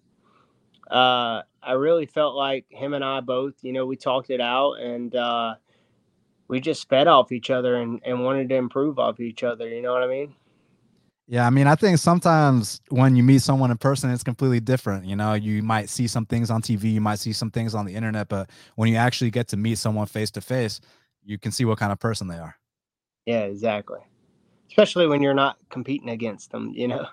[0.89, 4.73] uh, I really felt like him and I both, you know, we talked it out,
[4.73, 5.55] and uh,
[6.47, 9.67] we just fed off each other and, and wanted to improve off each other.
[9.67, 10.35] You know what I mean?
[11.27, 15.05] Yeah, I mean, I think sometimes when you meet someone in person, it's completely different.
[15.05, 17.85] You know, you might see some things on TV, you might see some things on
[17.85, 20.81] the internet, but when you actually get to meet someone face to face,
[21.23, 22.55] you can see what kind of person they are.
[23.27, 23.99] Yeah, exactly.
[24.69, 27.05] Especially when you're not competing against them, you know.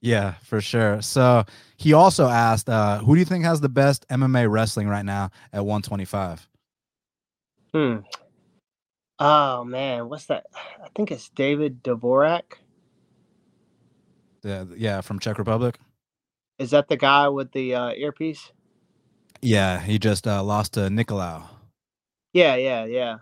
[0.00, 1.02] Yeah, for sure.
[1.02, 1.44] So
[1.76, 5.30] he also asked, uh, who do you think has the best MMA wrestling right now
[5.52, 6.48] at 125?
[7.74, 7.96] Hmm.
[9.18, 10.46] Oh man, what's that?
[10.54, 12.58] I think it's David Dvorak.
[14.44, 15.78] Yeah, yeah, from Czech Republic.
[16.58, 18.52] Is that the guy with the uh, earpiece?
[19.42, 21.44] Yeah, he just uh, lost to Nicolau.
[22.32, 23.18] Yeah, yeah, yeah.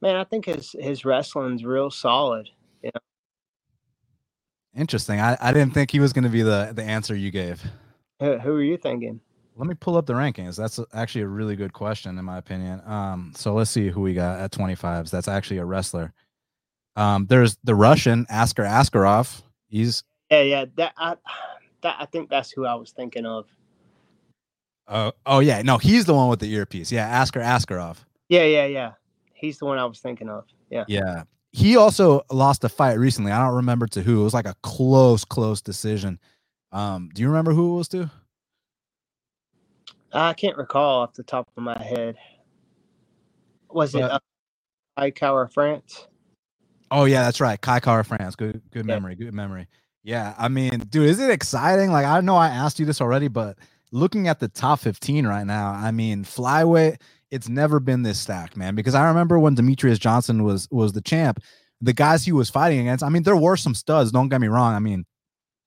[0.00, 2.48] Man, I think his his wrestling's real solid.
[2.82, 2.90] Yeah.
[4.80, 5.20] Interesting.
[5.20, 7.62] I, I didn't think he was going to be the the answer you gave.
[8.18, 9.20] Who, who are you thinking?
[9.54, 10.56] Let me pull up the rankings.
[10.56, 12.80] That's actually a really good question in my opinion.
[12.86, 15.10] Um, so let's see who we got at 25s.
[15.10, 16.14] That's actually a wrestler.
[16.96, 19.42] Um, there's the Russian Askar Askarov.
[19.68, 20.64] He's yeah, yeah.
[20.76, 21.16] That I,
[21.82, 23.48] that I think that's who I was thinking of.
[24.88, 26.90] Uh, oh yeah, no, he's the one with the earpiece.
[26.90, 27.98] Yeah, Askar Askarov.
[28.30, 28.92] Yeah, yeah, yeah.
[29.34, 30.46] He's the one I was thinking of.
[30.70, 30.84] Yeah.
[30.88, 31.24] Yeah.
[31.52, 33.32] He also lost a fight recently.
[33.32, 34.20] I don't remember to who.
[34.20, 36.20] It was like a close, close decision.
[36.72, 38.10] Um, do you remember who it was to?
[40.12, 42.16] I can't recall off the top of my head.
[43.68, 44.18] Was but, it uh,
[44.96, 46.06] Kai Kara-France?
[46.90, 47.60] Oh yeah, that's right.
[47.60, 48.34] Kai Kara-France.
[48.34, 48.94] Good good yeah.
[48.94, 49.14] memory.
[49.14, 49.68] Good memory.
[50.02, 51.92] Yeah, I mean, dude, is it exciting?
[51.92, 53.58] Like, I know I asked you this already, but
[53.92, 57.00] looking at the top 15 right now, I mean, flyweight,
[57.30, 58.74] it's never been this stacked, man.
[58.74, 61.40] Because I remember when Demetrious Johnson was was the champ,
[61.80, 63.04] the guys he was fighting against.
[63.04, 64.10] I mean, there were some studs.
[64.10, 64.74] Don't get me wrong.
[64.74, 65.04] I mean,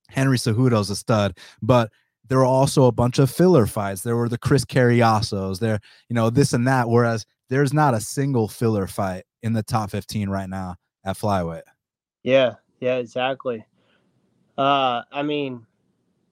[0.10, 1.91] Henry Cejudo's a stud, but
[2.28, 4.02] there were also a bunch of filler fights.
[4.02, 6.89] There were the Chris Cariasos, there, you know, this and that.
[6.89, 11.63] Whereas there's not a single filler fight in the top 15 right now at flyweight.
[12.23, 13.65] Yeah, yeah, exactly.
[14.58, 15.65] Uh, I mean,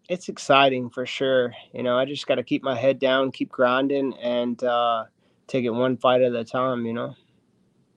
[0.10, 1.54] it's exciting for sure.
[1.74, 5.06] You know, I just got to keep my head down, keep grinding, and uh,
[5.52, 6.86] take it one fight at a time.
[6.86, 7.16] You know.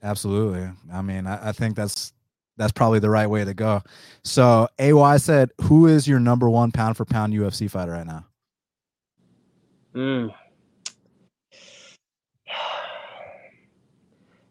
[0.03, 0.69] Absolutely.
[0.93, 2.13] I mean, I, I think that's
[2.57, 3.81] that's probably the right way to go.
[4.23, 8.25] So, AY said, "Who is your number one pound for pound UFC fighter right now?"
[9.93, 10.27] Hmm.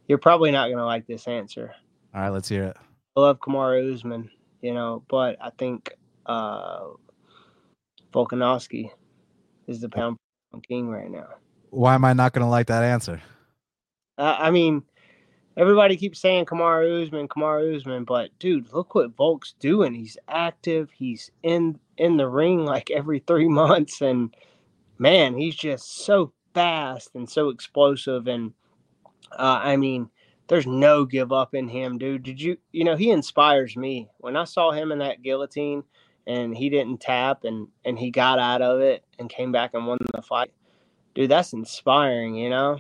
[0.09, 1.75] You're probably not gonna like this answer.
[2.15, 2.77] All right, let's hear it.
[3.17, 4.31] I love Kamaru Usman
[4.65, 5.05] you know.
[5.09, 5.93] But I think
[6.27, 6.89] uh,
[8.13, 8.91] Volkanovski
[9.69, 10.17] is the pound
[10.67, 11.29] king right now.
[11.75, 13.21] Why am I not going to like that answer?
[14.17, 14.85] Uh, I mean,
[15.57, 19.93] everybody keeps saying Kamaru Usman, Kamaru Usman, but dude, look what Volk's doing.
[19.93, 20.91] He's active.
[20.97, 24.35] He's in in the ring like every three months, and
[24.99, 28.29] man, he's just so fast and so explosive.
[28.29, 28.53] And
[29.33, 30.11] uh, I mean,
[30.47, 32.23] there's no give up in him, dude.
[32.23, 34.09] Did you, you know, he inspires me.
[34.19, 35.83] When I saw him in that guillotine
[36.27, 39.89] and he didn't tap and and he got out of it and came back and
[39.89, 40.53] won the fight,
[41.15, 42.79] dude, that's inspiring, you know.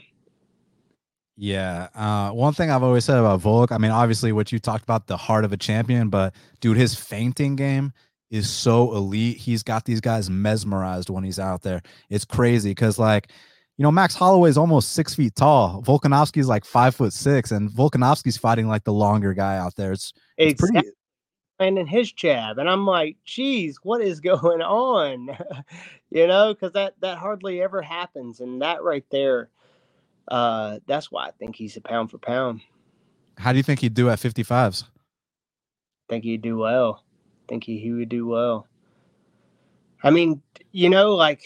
[1.37, 1.89] Yeah.
[1.95, 5.07] Uh, one thing I've always said about Volk, I mean, obviously what you talked about,
[5.07, 7.93] the heart of a champion, but dude, his feinting game
[8.31, 9.37] is so elite.
[9.37, 11.83] He's got these guys mesmerized when he's out there.
[12.09, 13.31] It's crazy because like
[13.77, 15.83] you know, Max Holloway is almost six feet tall.
[15.83, 19.93] Volkanovski is like five foot six, and Volkanovski's fighting like the longer guy out there.
[19.93, 20.81] It's, it's exactly.
[20.83, 20.97] pretty.
[21.65, 25.37] Landing his jab, and I'm like, geez, what is going on?
[26.11, 29.49] you know, because that that hardly ever happens, and that right there,
[30.29, 32.61] uh, that's why I think he's a pound for pound.
[33.39, 34.85] How do you think he'd do at 55s?
[36.09, 37.03] think he'd do well.
[37.49, 38.69] think he, he would do well.
[40.03, 41.43] I mean, you know, like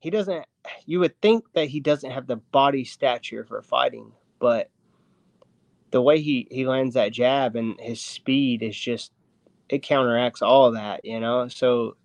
[0.00, 0.44] he doesn't
[0.86, 4.70] you would think that he doesn't have the body stature for fighting, but
[5.94, 9.12] the way he he lands that jab and his speed is just
[9.68, 11.46] it counteracts all that, you know.
[11.46, 11.96] So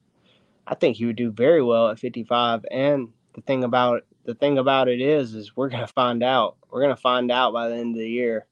[0.67, 2.67] I think he would do very well at 55.
[2.69, 6.57] And the thing about the thing about it is, is we're gonna find out.
[6.69, 8.45] We're gonna find out by the end of the year,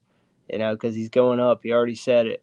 [0.50, 1.60] you know, because he's going up.
[1.62, 2.42] He already said it.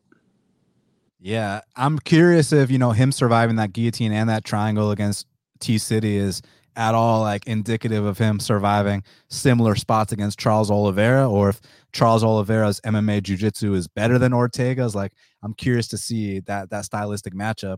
[1.20, 5.28] Yeah, I'm curious if you know him surviving that guillotine and that triangle against
[5.60, 6.42] T City is
[6.76, 11.62] at all like indicative of him surviving similar spots against Charles Oliveira, or if
[11.94, 14.96] Charles Oliveira's MMA jiu-jitsu is better than Ortega's.
[14.96, 17.78] Like, I'm curious to see that that stylistic matchup.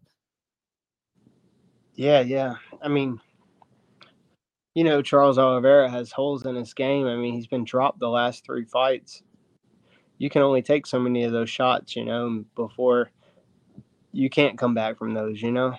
[1.94, 2.56] Yeah, yeah.
[2.82, 3.20] I mean,
[4.76, 7.08] you know, Charles Oliveira has holes in his game.
[7.08, 9.24] I mean, he's been dropped the last three fights.
[10.20, 13.12] You can only take so many of those shots, you know, before
[14.12, 15.76] you can't come back from those, you know.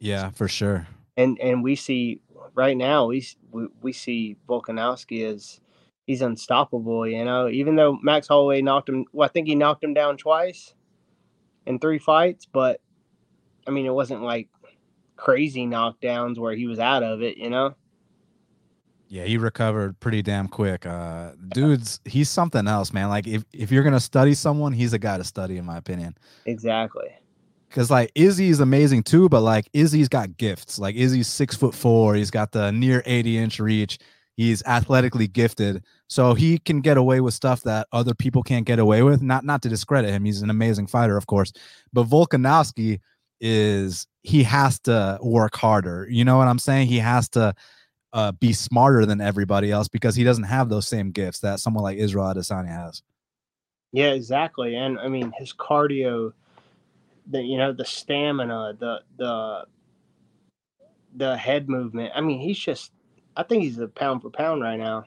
[0.00, 0.86] Yeah, for sure
[1.18, 2.20] and and we see
[2.54, 5.60] right now we we, we see Volkanovski as
[6.06, 7.06] he's unstoppable.
[7.06, 10.16] You know, even though Max Holloway knocked him, well, I think he knocked him down
[10.16, 10.72] twice
[11.66, 12.80] in three fights, but
[13.66, 14.48] I mean, it wasn't like
[15.16, 17.36] crazy knockdowns where he was out of it.
[17.36, 17.74] You know.
[19.10, 20.86] Yeah, he recovered pretty damn quick.
[20.86, 23.08] Uh dude's he's something else, man.
[23.08, 26.16] Like if, if you're gonna study someone, he's a guy to study, in my opinion.
[26.46, 27.08] Exactly.
[27.70, 30.78] Cause like Izzy's amazing too, but like Izzy's got gifts.
[30.78, 32.14] Like Izzy's six foot four.
[32.14, 33.98] He's got the near 80 inch reach.
[34.36, 35.82] He's athletically gifted.
[36.06, 39.20] So he can get away with stuff that other people can't get away with.
[39.20, 40.24] Not not to discredit him.
[40.24, 41.52] He's an amazing fighter, of course.
[41.92, 43.00] But Volkanovski
[43.40, 46.06] is he has to work harder.
[46.08, 46.88] You know what I'm saying?
[46.88, 47.54] He has to
[48.12, 51.82] uh, be smarter than everybody else because he doesn't have those same gifts that someone
[51.82, 53.02] like Israel Adesanya has.
[53.92, 54.76] Yeah, exactly.
[54.76, 56.32] And I mean, his cardio
[57.30, 59.66] the you know the stamina, the the
[61.14, 62.12] the head movement.
[62.14, 62.92] I mean, he's just
[63.36, 65.04] I think he's a pound for pound right now.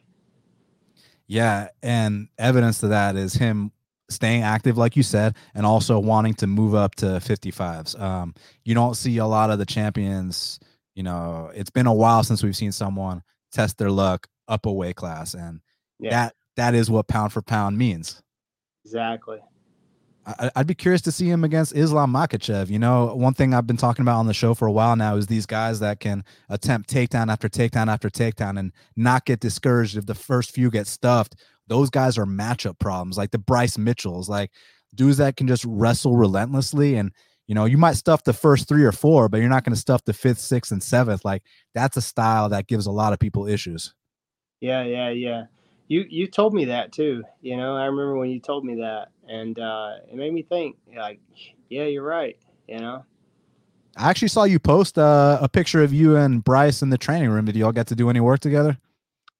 [1.27, 3.71] Yeah, and evidence to that is him
[4.09, 7.99] staying active, like you said, and also wanting to move up to 55s.
[7.99, 10.59] Um, you don't see a lot of the champions.
[10.95, 14.71] You know, it's been a while since we've seen someone test their luck up a
[14.71, 15.61] weight class, and
[15.99, 16.09] yeah.
[16.09, 18.21] that that is what pound for pound means.
[18.83, 19.39] Exactly.
[20.25, 22.69] I'd be curious to see him against Islam Makhachev.
[22.69, 25.15] You know, one thing I've been talking about on the show for a while now
[25.15, 29.97] is these guys that can attempt takedown after takedown after takedown and not get discouraged
[29.97, 31.35] if the first few get stuffed.
[31.67, 34.51] Those guys are matchup problems, like the Bryce Mitchells, like
[34.93, 36.95] dudes that can just wrestle relentlessly.
[36.95, 37.11] And,
[37.47, 39.79] you know, you might stuff the first three or four, but you're not going to
[39.79, 41.25] stuff the fifth, sixth, and seventh.
[41.25, 43.95] Like that's a style that gives a lot of people issues.
[44.59, 45.43] Yeah, yeah, yeah
[45.91, 47.21] you you told me that too.
[47.41, 50.77] You know, I remember when you told me that, and uh, it made me think.
[50.95, 51.19] Like,
[51.69, 52.37] yeah, you're right.
[52.67, 53.05] You know.
[53.97, 57.29] I actually saw you post uh, a picture of you and Bryce in the training
[57.29, 57.43] room.
[57.43, 58.77] Did y'all get to do any work together?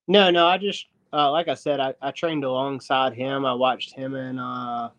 [0.10, 0.46] No, no.
[0.46, 3.46] I just, uh, like I said, I, I trained alongside him.
[3.46, 4.90] I watched him and, uh,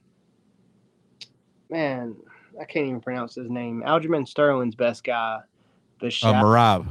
[1.68, 2.16] man,
[2.58, 3.82] I can't even pronounce his name.
[3.86, 5.40] Aljamain Sterling's best guy.
[6.00, 6.86] The uh, Merab.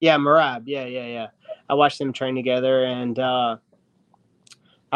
[0.00, 0.62] Yeah, Merab.
[0.64, 1.26] Yeah, yeah, yeah.
[1.68, 3.56] I watched them train together, and uh,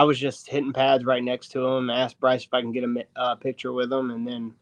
[0.00, 1.90] I was just hitting pads right next to him.
[1.90, 4.54] Asked Bryce if I can get a uh, picture with him, and then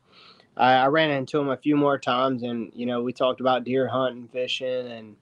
[0.56, 2.42] I, I, ran into him a few more times.
[2.42, 5.14] And you know, we talked about deer hunting, fishing, and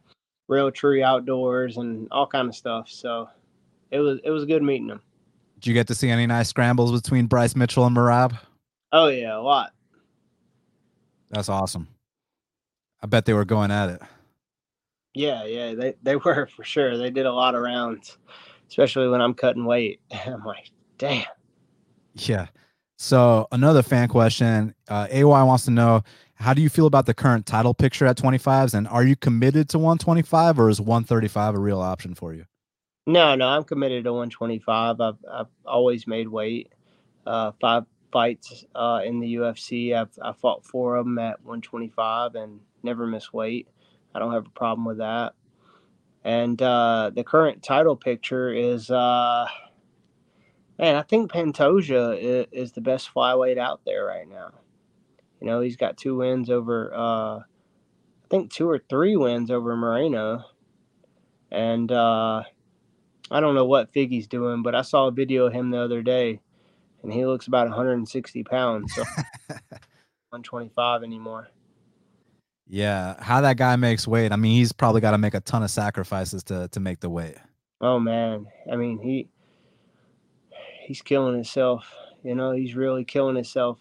[0.51, 2.89] Realtree Outdoors, and all kind of stuff.
[2.89, 3.29] So
[3.91, 5.03] it was it was good meeting him.
[5.57, 8.39] Did you get to see any nice scrambles between Bryce Mitchell and Merab?
[8.93, 9.75] Oh yeah, a lot.
[11.31, 11.89] That's awesome.
[13.03, 14.01] I bet they were going at it.
[15.13, 16.97] Yeah, yeah, they they were for sure.
[16.97, 18.17] They did a lot of rounds
[18.69, 20.01] especially when I'm cutting weight.
[20.27, 21.25] I'm like, damn.
[22.15, 22.47] Yeah.
[22.99, 26.03] So another fan question, uh, AY wants to know,
[26.35, 29.69] how do you feel about the current title picture at 25s, and are you committed
[29.71, 32.45] to 125, or is 135 a real option for you?
[33.07, 35.01] No, no, I'm committed to 125.
[35.01, 36.73] I've I've always made weight.
[37.27, 39.95] Uh, five fights uh, in the UFC.
[39.95, 43.69] I've I fought four of them at 125 and never missed weight.
[44.15, 45.35] I don't have a problem with that.
[46.27, 49.47] And uh, the current title picture is, uh,
[50.77, 54.51] man, I think Pantoja is, is, the best flyweight out there right now.
[55.41, 59.77] You know, he's got two wins over, uh, I think two or three wins over
[59.77, 60.43] Moreno.
[61.53, 62.43] And uh,
[63.31, 66.03] I don't know what Figgy's doing, but I saw a video of him the other
[66.03, 66.41] day,
[67.05, 68.93] and he looks about 160 pounds.
[68.97, 69.03] So
[70.31, 71.51] 125 anymore.
[72.69, 74.33] Yeah, how that guy makes weight.
[74.33, 77.11] I mean, he's probably got to make a ton of sacrifices to to make the
[77.11, 77.37] weight.
[77.81, 79.29] Oh man, I mean he
[80.87, 81.87] he's killing himself.
[82.23, 83.79] You know, he's really killing himself.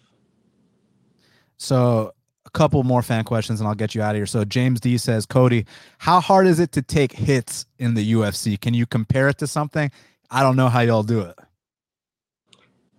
[1.56, 2.12] So
[2.44, 4.26] a couple more fan questions and I'll get you out of here.
[4.26, 5.66] So James D says, Cody,
[5.98, 8.60] how hard is it to take hits in the UFC?
[8.60, 9.90] Can you compare it to something?
[10.30, 11.36] I don't know how y'all do it.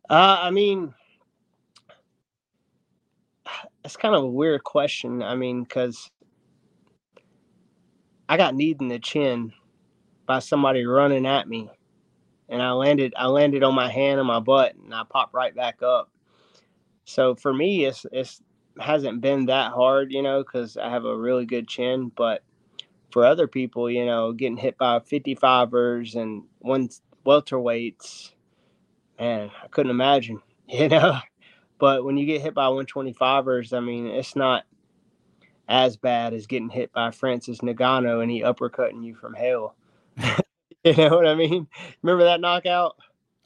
[0.09, 0.93] Uh, I mean,
[3.88, 5.23] it's kind of a weird question.
[5.23, 6.11] I mean, because
[8.27, 9.53] I got kneed in the chin
[10.25, 11.69] by somebody running at me,
[12.49, 13.13] and I landed.
[13.15, 16.11] I landed on my hand and my butt, and I popped right back up.
[17.05, 18.41] So for me, it's it's
[18.77, 22.11] hasn't been that hard, you know, because I have a really good chin.
[22.13, 22.43] But
[23.11, 26.89] for other people, you know, getting hit by 55ers and one
[27.25, 28.31] welterweights,
[29.17, 31.19] man, I couldn't imagine, you know.
[31.80, 34.63] But when you get hit by 125ers, I mean, it's not
[35.67, 39.75] as bad as getting hit by Francis Ngannou and he uppercutting you from hell.
[40.84, 41.67] you know what I mean?
[42.01, 42.95] Remember that knockout?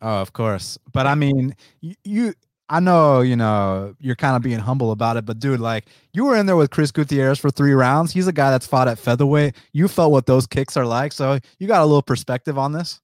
[0.01, 0.77] Oh, of course.
[0.91, 2.33] But I mean, you, you
[2.69, 6.25] I know, you know, you're kind of being humble about it, but dude, like you
[6.25, 8.13] were in there with Chris Gutierrez for three rounds.
[8.13, 9.55] He's a guy that's fought at featherweight.
[9.73, 13.01] You felt what those kicks are like, so you got a little perspective on this.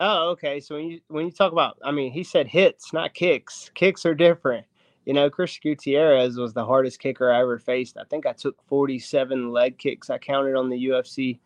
[0.00, 0.60] Oh, okay.
[0.60, 3.70] So when you when you talk about, I mean, he said hits, not kicks.
[3.74, 4.66] Kicks are different.
[5.06, 7.96] You know, Chris Gutierrez was the hardest kicker I ever faced.
[7.96, 10.10] I think I took 47 leg kicks.
[10.10, 11.38] I counted on the UFC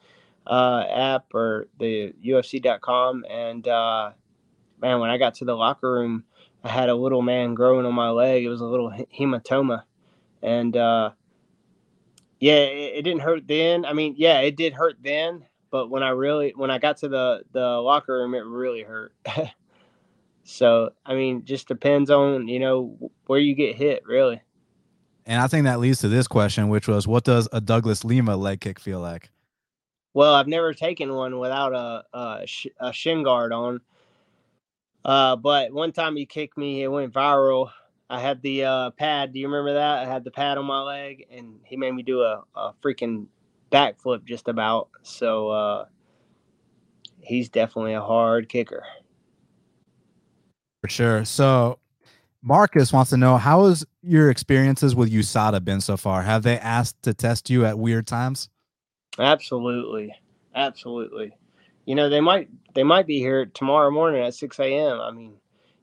[0.46, 4.10] uh, app or the UFC.com, and uh,
[4.80, 6.24] man, when I got to the locker room
[6.64, 8.42] I had a little man growing on my leg.
[8.42, 9.82] It was a little hematoma,
[10.42, 11.10] and uh,
[12.40, 13.84] yeah, it, it, didn't hurt then.
[13.84, 17.08] I mean, yeah, it did hurt then, but when I really when I got to
[17.08, 19.12] the the locker room, it really hurt.
[20.44, 24.40] so I mean, just depends on you know where you get hit, really.
[25.26, 28.36] And I think that leads to this question, which was, what does a Douglas Lima
[28.36, 29.30] leg kick feel like?
[30.12, 32.46] Well, I've never taken one without a, a,
[32.78, 33.80] a shin guard on.
[35.04, 37.70] Uh, but one time he kicked me, it went viral.
[38.08, 39.32] I had the uh, pad.
[39.32, 39.98] Do you remember that?
[39.98, 43.26] I had the pad on my leg, and he made me do a, a freaking
[43.72, 44.88] backflip just about.
[45.02, 45.86] So uh,
[47.20, 48.84] he's definitely a hard kicker.
[50.84, 51.24] For sure.
[51.24, 51.78] So
[52.42, 56.22] Marcus wants to know how has your experiences with USADA been so far?
[56.22, 58.50] Have they asked to test you at weird times?
[59.18, 60.14] Absolutely,
[60.54, 61.32] absolutely
[61.86, 65.00] you know, they might they might be here tomorrow morning at 6 a.m.
[65.00, 65.34] I mean,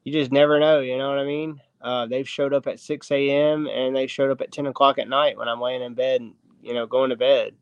[0.04, 0.80] you just never know.
[0.80, 1.62] You know what I mean?
[1.82, 3.68] Uh, they've showed up at 6 a.m.
[3.68, 6.34] and they showed up at 10 o'clock at night when I'm laying in bed, and,
[6.62, 7.54] you know, going to bed.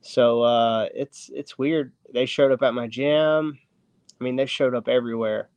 [0.00, 1.92] So uh, it's it's weird.
[2.12, 3.58] They showed up at my gym.
[4.20, 5.48] I mean, they showed up everywhere.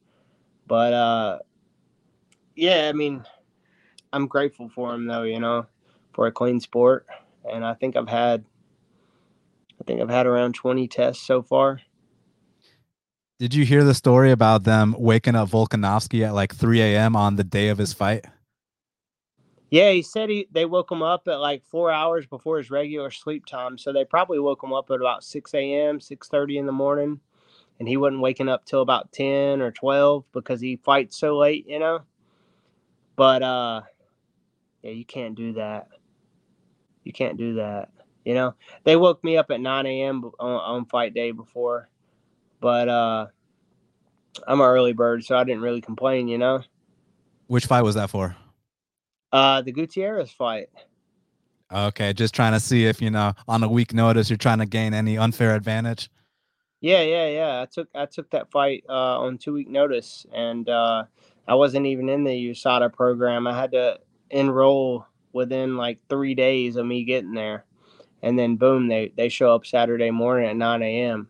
[0.68, 1.39] But uh,
[2.55, 3.24] yeah, I mean,
[4.11, 5.24] I'm grateful for them though.
[5.24, 5.65] You know,
[6.13, 7.05] for a clean sport,
[7.49, 8.43] and I think I've had
[9.80, 11.82] I think I've had around 20 tests so far.
[13.39, 17.15] Did you hear the story about them waking up Volkanovski at like 3 a.m.
[17.15, 18.26] on the day of his fight?
[19.70, 23.11] Yeah, he said he they woke him up at like four hours before his regular
[23.11, 23.78] sleep time.
[23.78, 27.20] So they probably woke him up at about 6 a.m., 6:30 in the morning,
[27.80, 31.67] and he wasn't waking up till about 10 or 12 because he fights so late,
[31.67, 32.01] you know.
[33.15, 33.82] But uh,
[34.82, 35.88] yeah, you can't do that.
[37.03, 37.89] You can't do that.
[38.25, 40.32] You know, they woke me up at 9 a.m.
[40.39, 41.89] On, on fight day before
[42.59, 43.28] but uh,
[44.47, 46.63] I'm an early bird, so I didn't really complain, you know.
[47.47, 48.36] Which fight was that for?
[49.32, 50.69] Uh, the Gutierrez fight.
[51.71, 54.65] Okay, just trying to see if you know on a week notice you're trying to
[54.65, 56.09] gain any unfair advantage.
[56.82, 57.61] Yeah, yeah, yeah.
[57.61, 61.05] I took I took that fight uh, on two week notice, and uh,
[61.47, 63.47] I wasn't even in the USADA program.
[63.47, 63.99] I had to
[64.30, 67.65] enroll within like three days of me getting there,
[68.21, 71.30] and then boom, they they show up Saturday morning at nine a.m.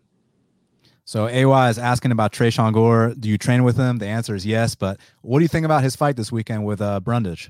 [1.06, 3.14] So AY is asking about Tresean Gore.
[3.18, 3.98] Do you train with him?
[3.98, 4.76] The answer is yes.
[4.76, 7.50] But what do you think about his fight this weekend with uh, Brundage?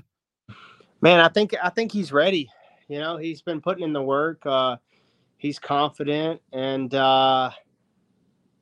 [1.00, 2.48] Man, I think I think he's ready.
[2.86, 4.46] You know, he's been putting in the work.
[4.46, 4.76] Uh,
[5.38, 7.50] he's confident, and uh,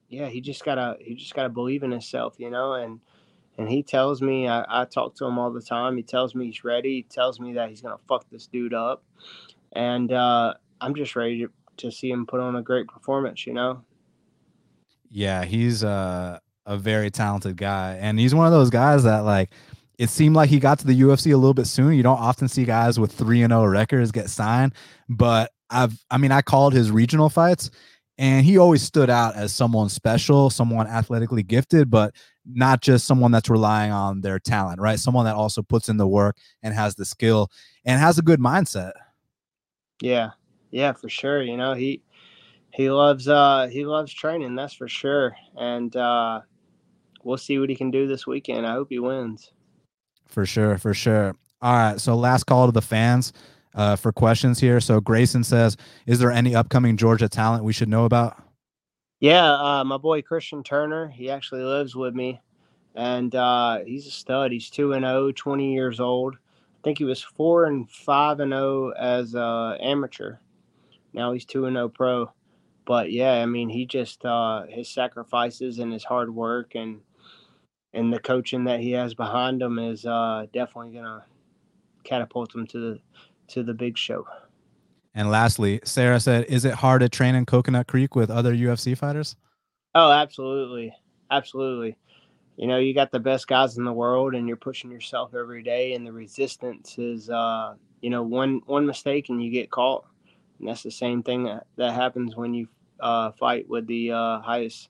[0.08, 2.34] yeah, he just gotta he just gotta believe in himself.
[2.38, 3.00] You know, and
[3.58, 5.96] and he tells me I, I talk to him all the time.
[5.96, 6.96] He tells me he's ready.
[6.96, 9.02] He tells me that he's gonna fuck this dude up,
[9.72, 13.46] and uh, I'm just ready to, to see him put on a great performance.
[13.46, 13.84] You know,
[15.10, 19.50] yeah, he's a a very talented guy, and he's one of those guys that like.
[19.98, 21.94] It seemed like he got to the UFC a little bit soon.
[21.94, 24.74] You don't often see guys with three and zero oh records get signed,
[25.08, 27.70] but I've I mean I called his regional fights,
[28.18, 32.14] and he always stood out as someone special, someone athletically gifted, but
[32.46, 34.98] not just someone that's relying on their talent, right?
[34.98, 37.50] Someone that also puts in the work and has the skill
[37.84, 38.92] and has a good mindset.
[40.00, 40.30] Yeah.
[40.70, 41.42] Yeah, for sure.
[41.42, 42.02] You know, he
[42.72, 45.36] he loves uh he loves training, that's for sure.
[45.56, 46.40] And uh
[47.22, 48.66] we'll see what he can do this weekend.
[48.66, 49.52] I hope he wins.
[50.26, 51.34] For sure, for sure.
[51.60, 52.00] All right.
[52.00, 53.32] So last call to the fans
[53.76, 54.80] uh, for questions here.
[54.80, 58.42] So Grayson says, "Is there any upcoming Georgia talent we should know about?"
[59.20, 61.08] Yeah, uh, my boy Christian Turner.
[61.08, 62.40] He actually lives with me,
[62.94, 64.52] and uh, he's a stud.
[64.52, 66.34] He's two and 0, 20 years old.
[66.34, 70.36] I think he was four and five and zero as uh, amateur.
[71.12, 72.32] Now he's two and zero pro.
[72.84, 77.00] But yeah, I mean, he just uh, his sacrifices and his hard work and
[77.92, 81.24] and the coaching that he has behind him is uh, definitely gonna
[82.04, 83.00] catapult him to the
[83.48, 84.26] to the big show.
[85.14, 88.94] And lastly, Sarah said, "Is it hard to train in Coconut Creek with other UFC
[88.94, 89.36] fighters?"
[89.94, 90.94] Oh, absolutely,
[91.30, 91.96] absolutely.
[92.56, 95.62] You know, you got the best guys in the world, and you're pushing yourself every
[95.62, 95.94] day.
[95.94, 100.04] And the resistance is, uh, you know, one one mistake and you get caught.
[100.58, 102.68] And that's the same thing that, that happens when you
[103.00, 104.88] uh, fight with the uh, highest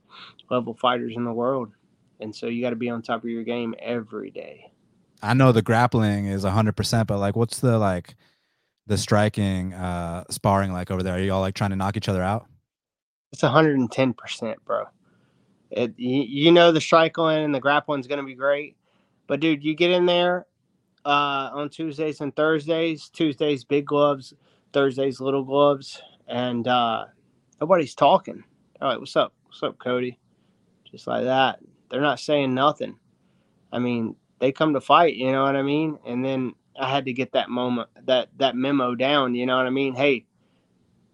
[0.50, 1.72] level fighters in the world.
[2.20, 4.72] And so you got to be on top of your game every day.
[5.22, 8.14] I know the grappling is 100%, but like, what's the like
[8.87, 11.14] the striking, uh, sparring like over there?
[11.14, 12.47] Are you all like trying to knock each other out?
[13.32, 14.84] It's 110%, bro.
[15.70, 18.76] It, you, know, the striking and the grappling is going to be great.
[19.26, 20.47] But dude, you get in there
[21.05, 23.09] uh, on Tuesdays and Thursdays.
[23.09, 24.32] Tuesdays, big gloves.
[24.72, 26.01] Thursdays, little gloves.
[26.28, 27.07] And uh,
[27.61, 28.45] nobody's talking.
[28.80, 29.32] All right, what's up?
[29.47, 30.18] What's up, Cody?
[30.91, 31.59] Just like that.
[31.91, 32.97] They're not saying nothing.
[33.72, 35.99] I mean, they come to fight, you know what I mean?
[36.07, 39.66] And then I had to get that moment, that that memo down, you know what
[39.66, 39.95] I mean?
[39.95, 40.27] Hey,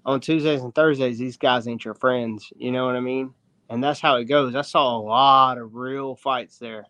[0.05, 3.35] on Tuesdays and Thursdays, these guys ain't your friends, you know what I mean?
[3.69, 4.55] And that's how it goes.
[4.55, 6.87] I saw a lot of real fights there.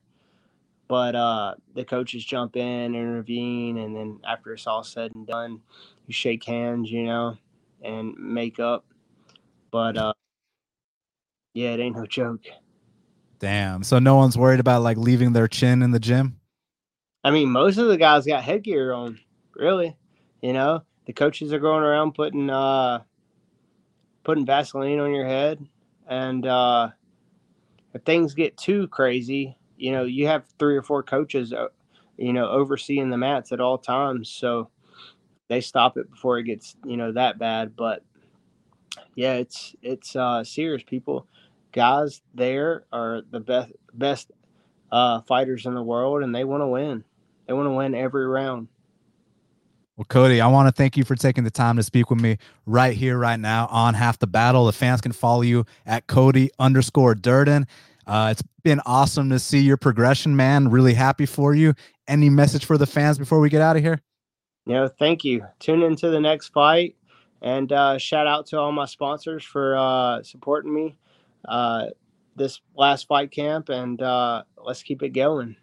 [0.89, 5.61] But uh, the coaches jump in, intervene, and then after it's all said and done,
[6.07, 7.39] you shake hands, you know,
[7.83, 8.85] and make up.
[9.71, 10.13] But uh,
[11.55, 12.43] yeah, it ain't no joke.
[13.39, 13.83] Damn.
[13.85, 16.39] So no one's worried about like leaving their chin in the gym?
[17.25, 19.19] I mean, most of the guys got headgear on,
[19.55, 19.97] really.
[20.41, 23.03] You know, the coaches are going around putting uh
[24.25, 25.65] putting Vaseline on your head.
[26.09, 26.91] And uh
[27.95, 31.69] if things get too crazy, you know, you have three or four coaches uh,
[32.17, 34.29] you know, overseeing the mats at all times.
[34.29, 34.69] So
[35.49, 37.77] they stop it before it gets, you know, that bad.
[37.77, 38.03] But
[39.15, 41.27] yeah, it's it's uh serious people
[41.73, 44.31] guys there are the best best
[44.91, 47.03] uh, fighters in the world, and they want to win.
[47.53, 48.69] They want to win every round.
[49.99, 52.39] Well, Cody, I want to thank you for taking the time to speak with me
[52.65, 54.65] right here, right now on Half the Battle.
[54.65, 57.67] The fans can follow you at Cody underscore Durden.
[58.07, 60.71] Uh, it's been awesome to see your progression, man.
[60.71, 61.75] Really happy for you.
[62.09, 64.01] Any message for the fans before we get out of here?
[64.65, 65.47] You know, thank you.
[65.59, 66.97] Tune into the next fight
[67.43, 70.97] and uh, shout out to all my sponsors for uh, supporting me
[71.47, 71.89] uh,
[72.35, 75.57] this last fight camp, and uh, let's keep it going.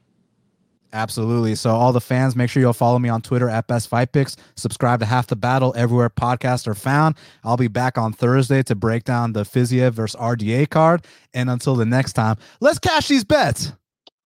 [0.91, 1.53] Absolutely.
[1.55, 4.35] So, all the fans, make sure you'll follow me on Twitter at Best Fight Picks.
[4.55, 7.15] Subscribe to Half the Battle everywhere podcasts are found.
[7.43, 11.05] I'll be back on Thursday to break down the Fiziev versus RDA card.
[11.33, 13.71] And until the next time, let's cash these bets.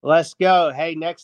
[0.02, 0.72] Let's go.
[0.76, 1.22] Hey, next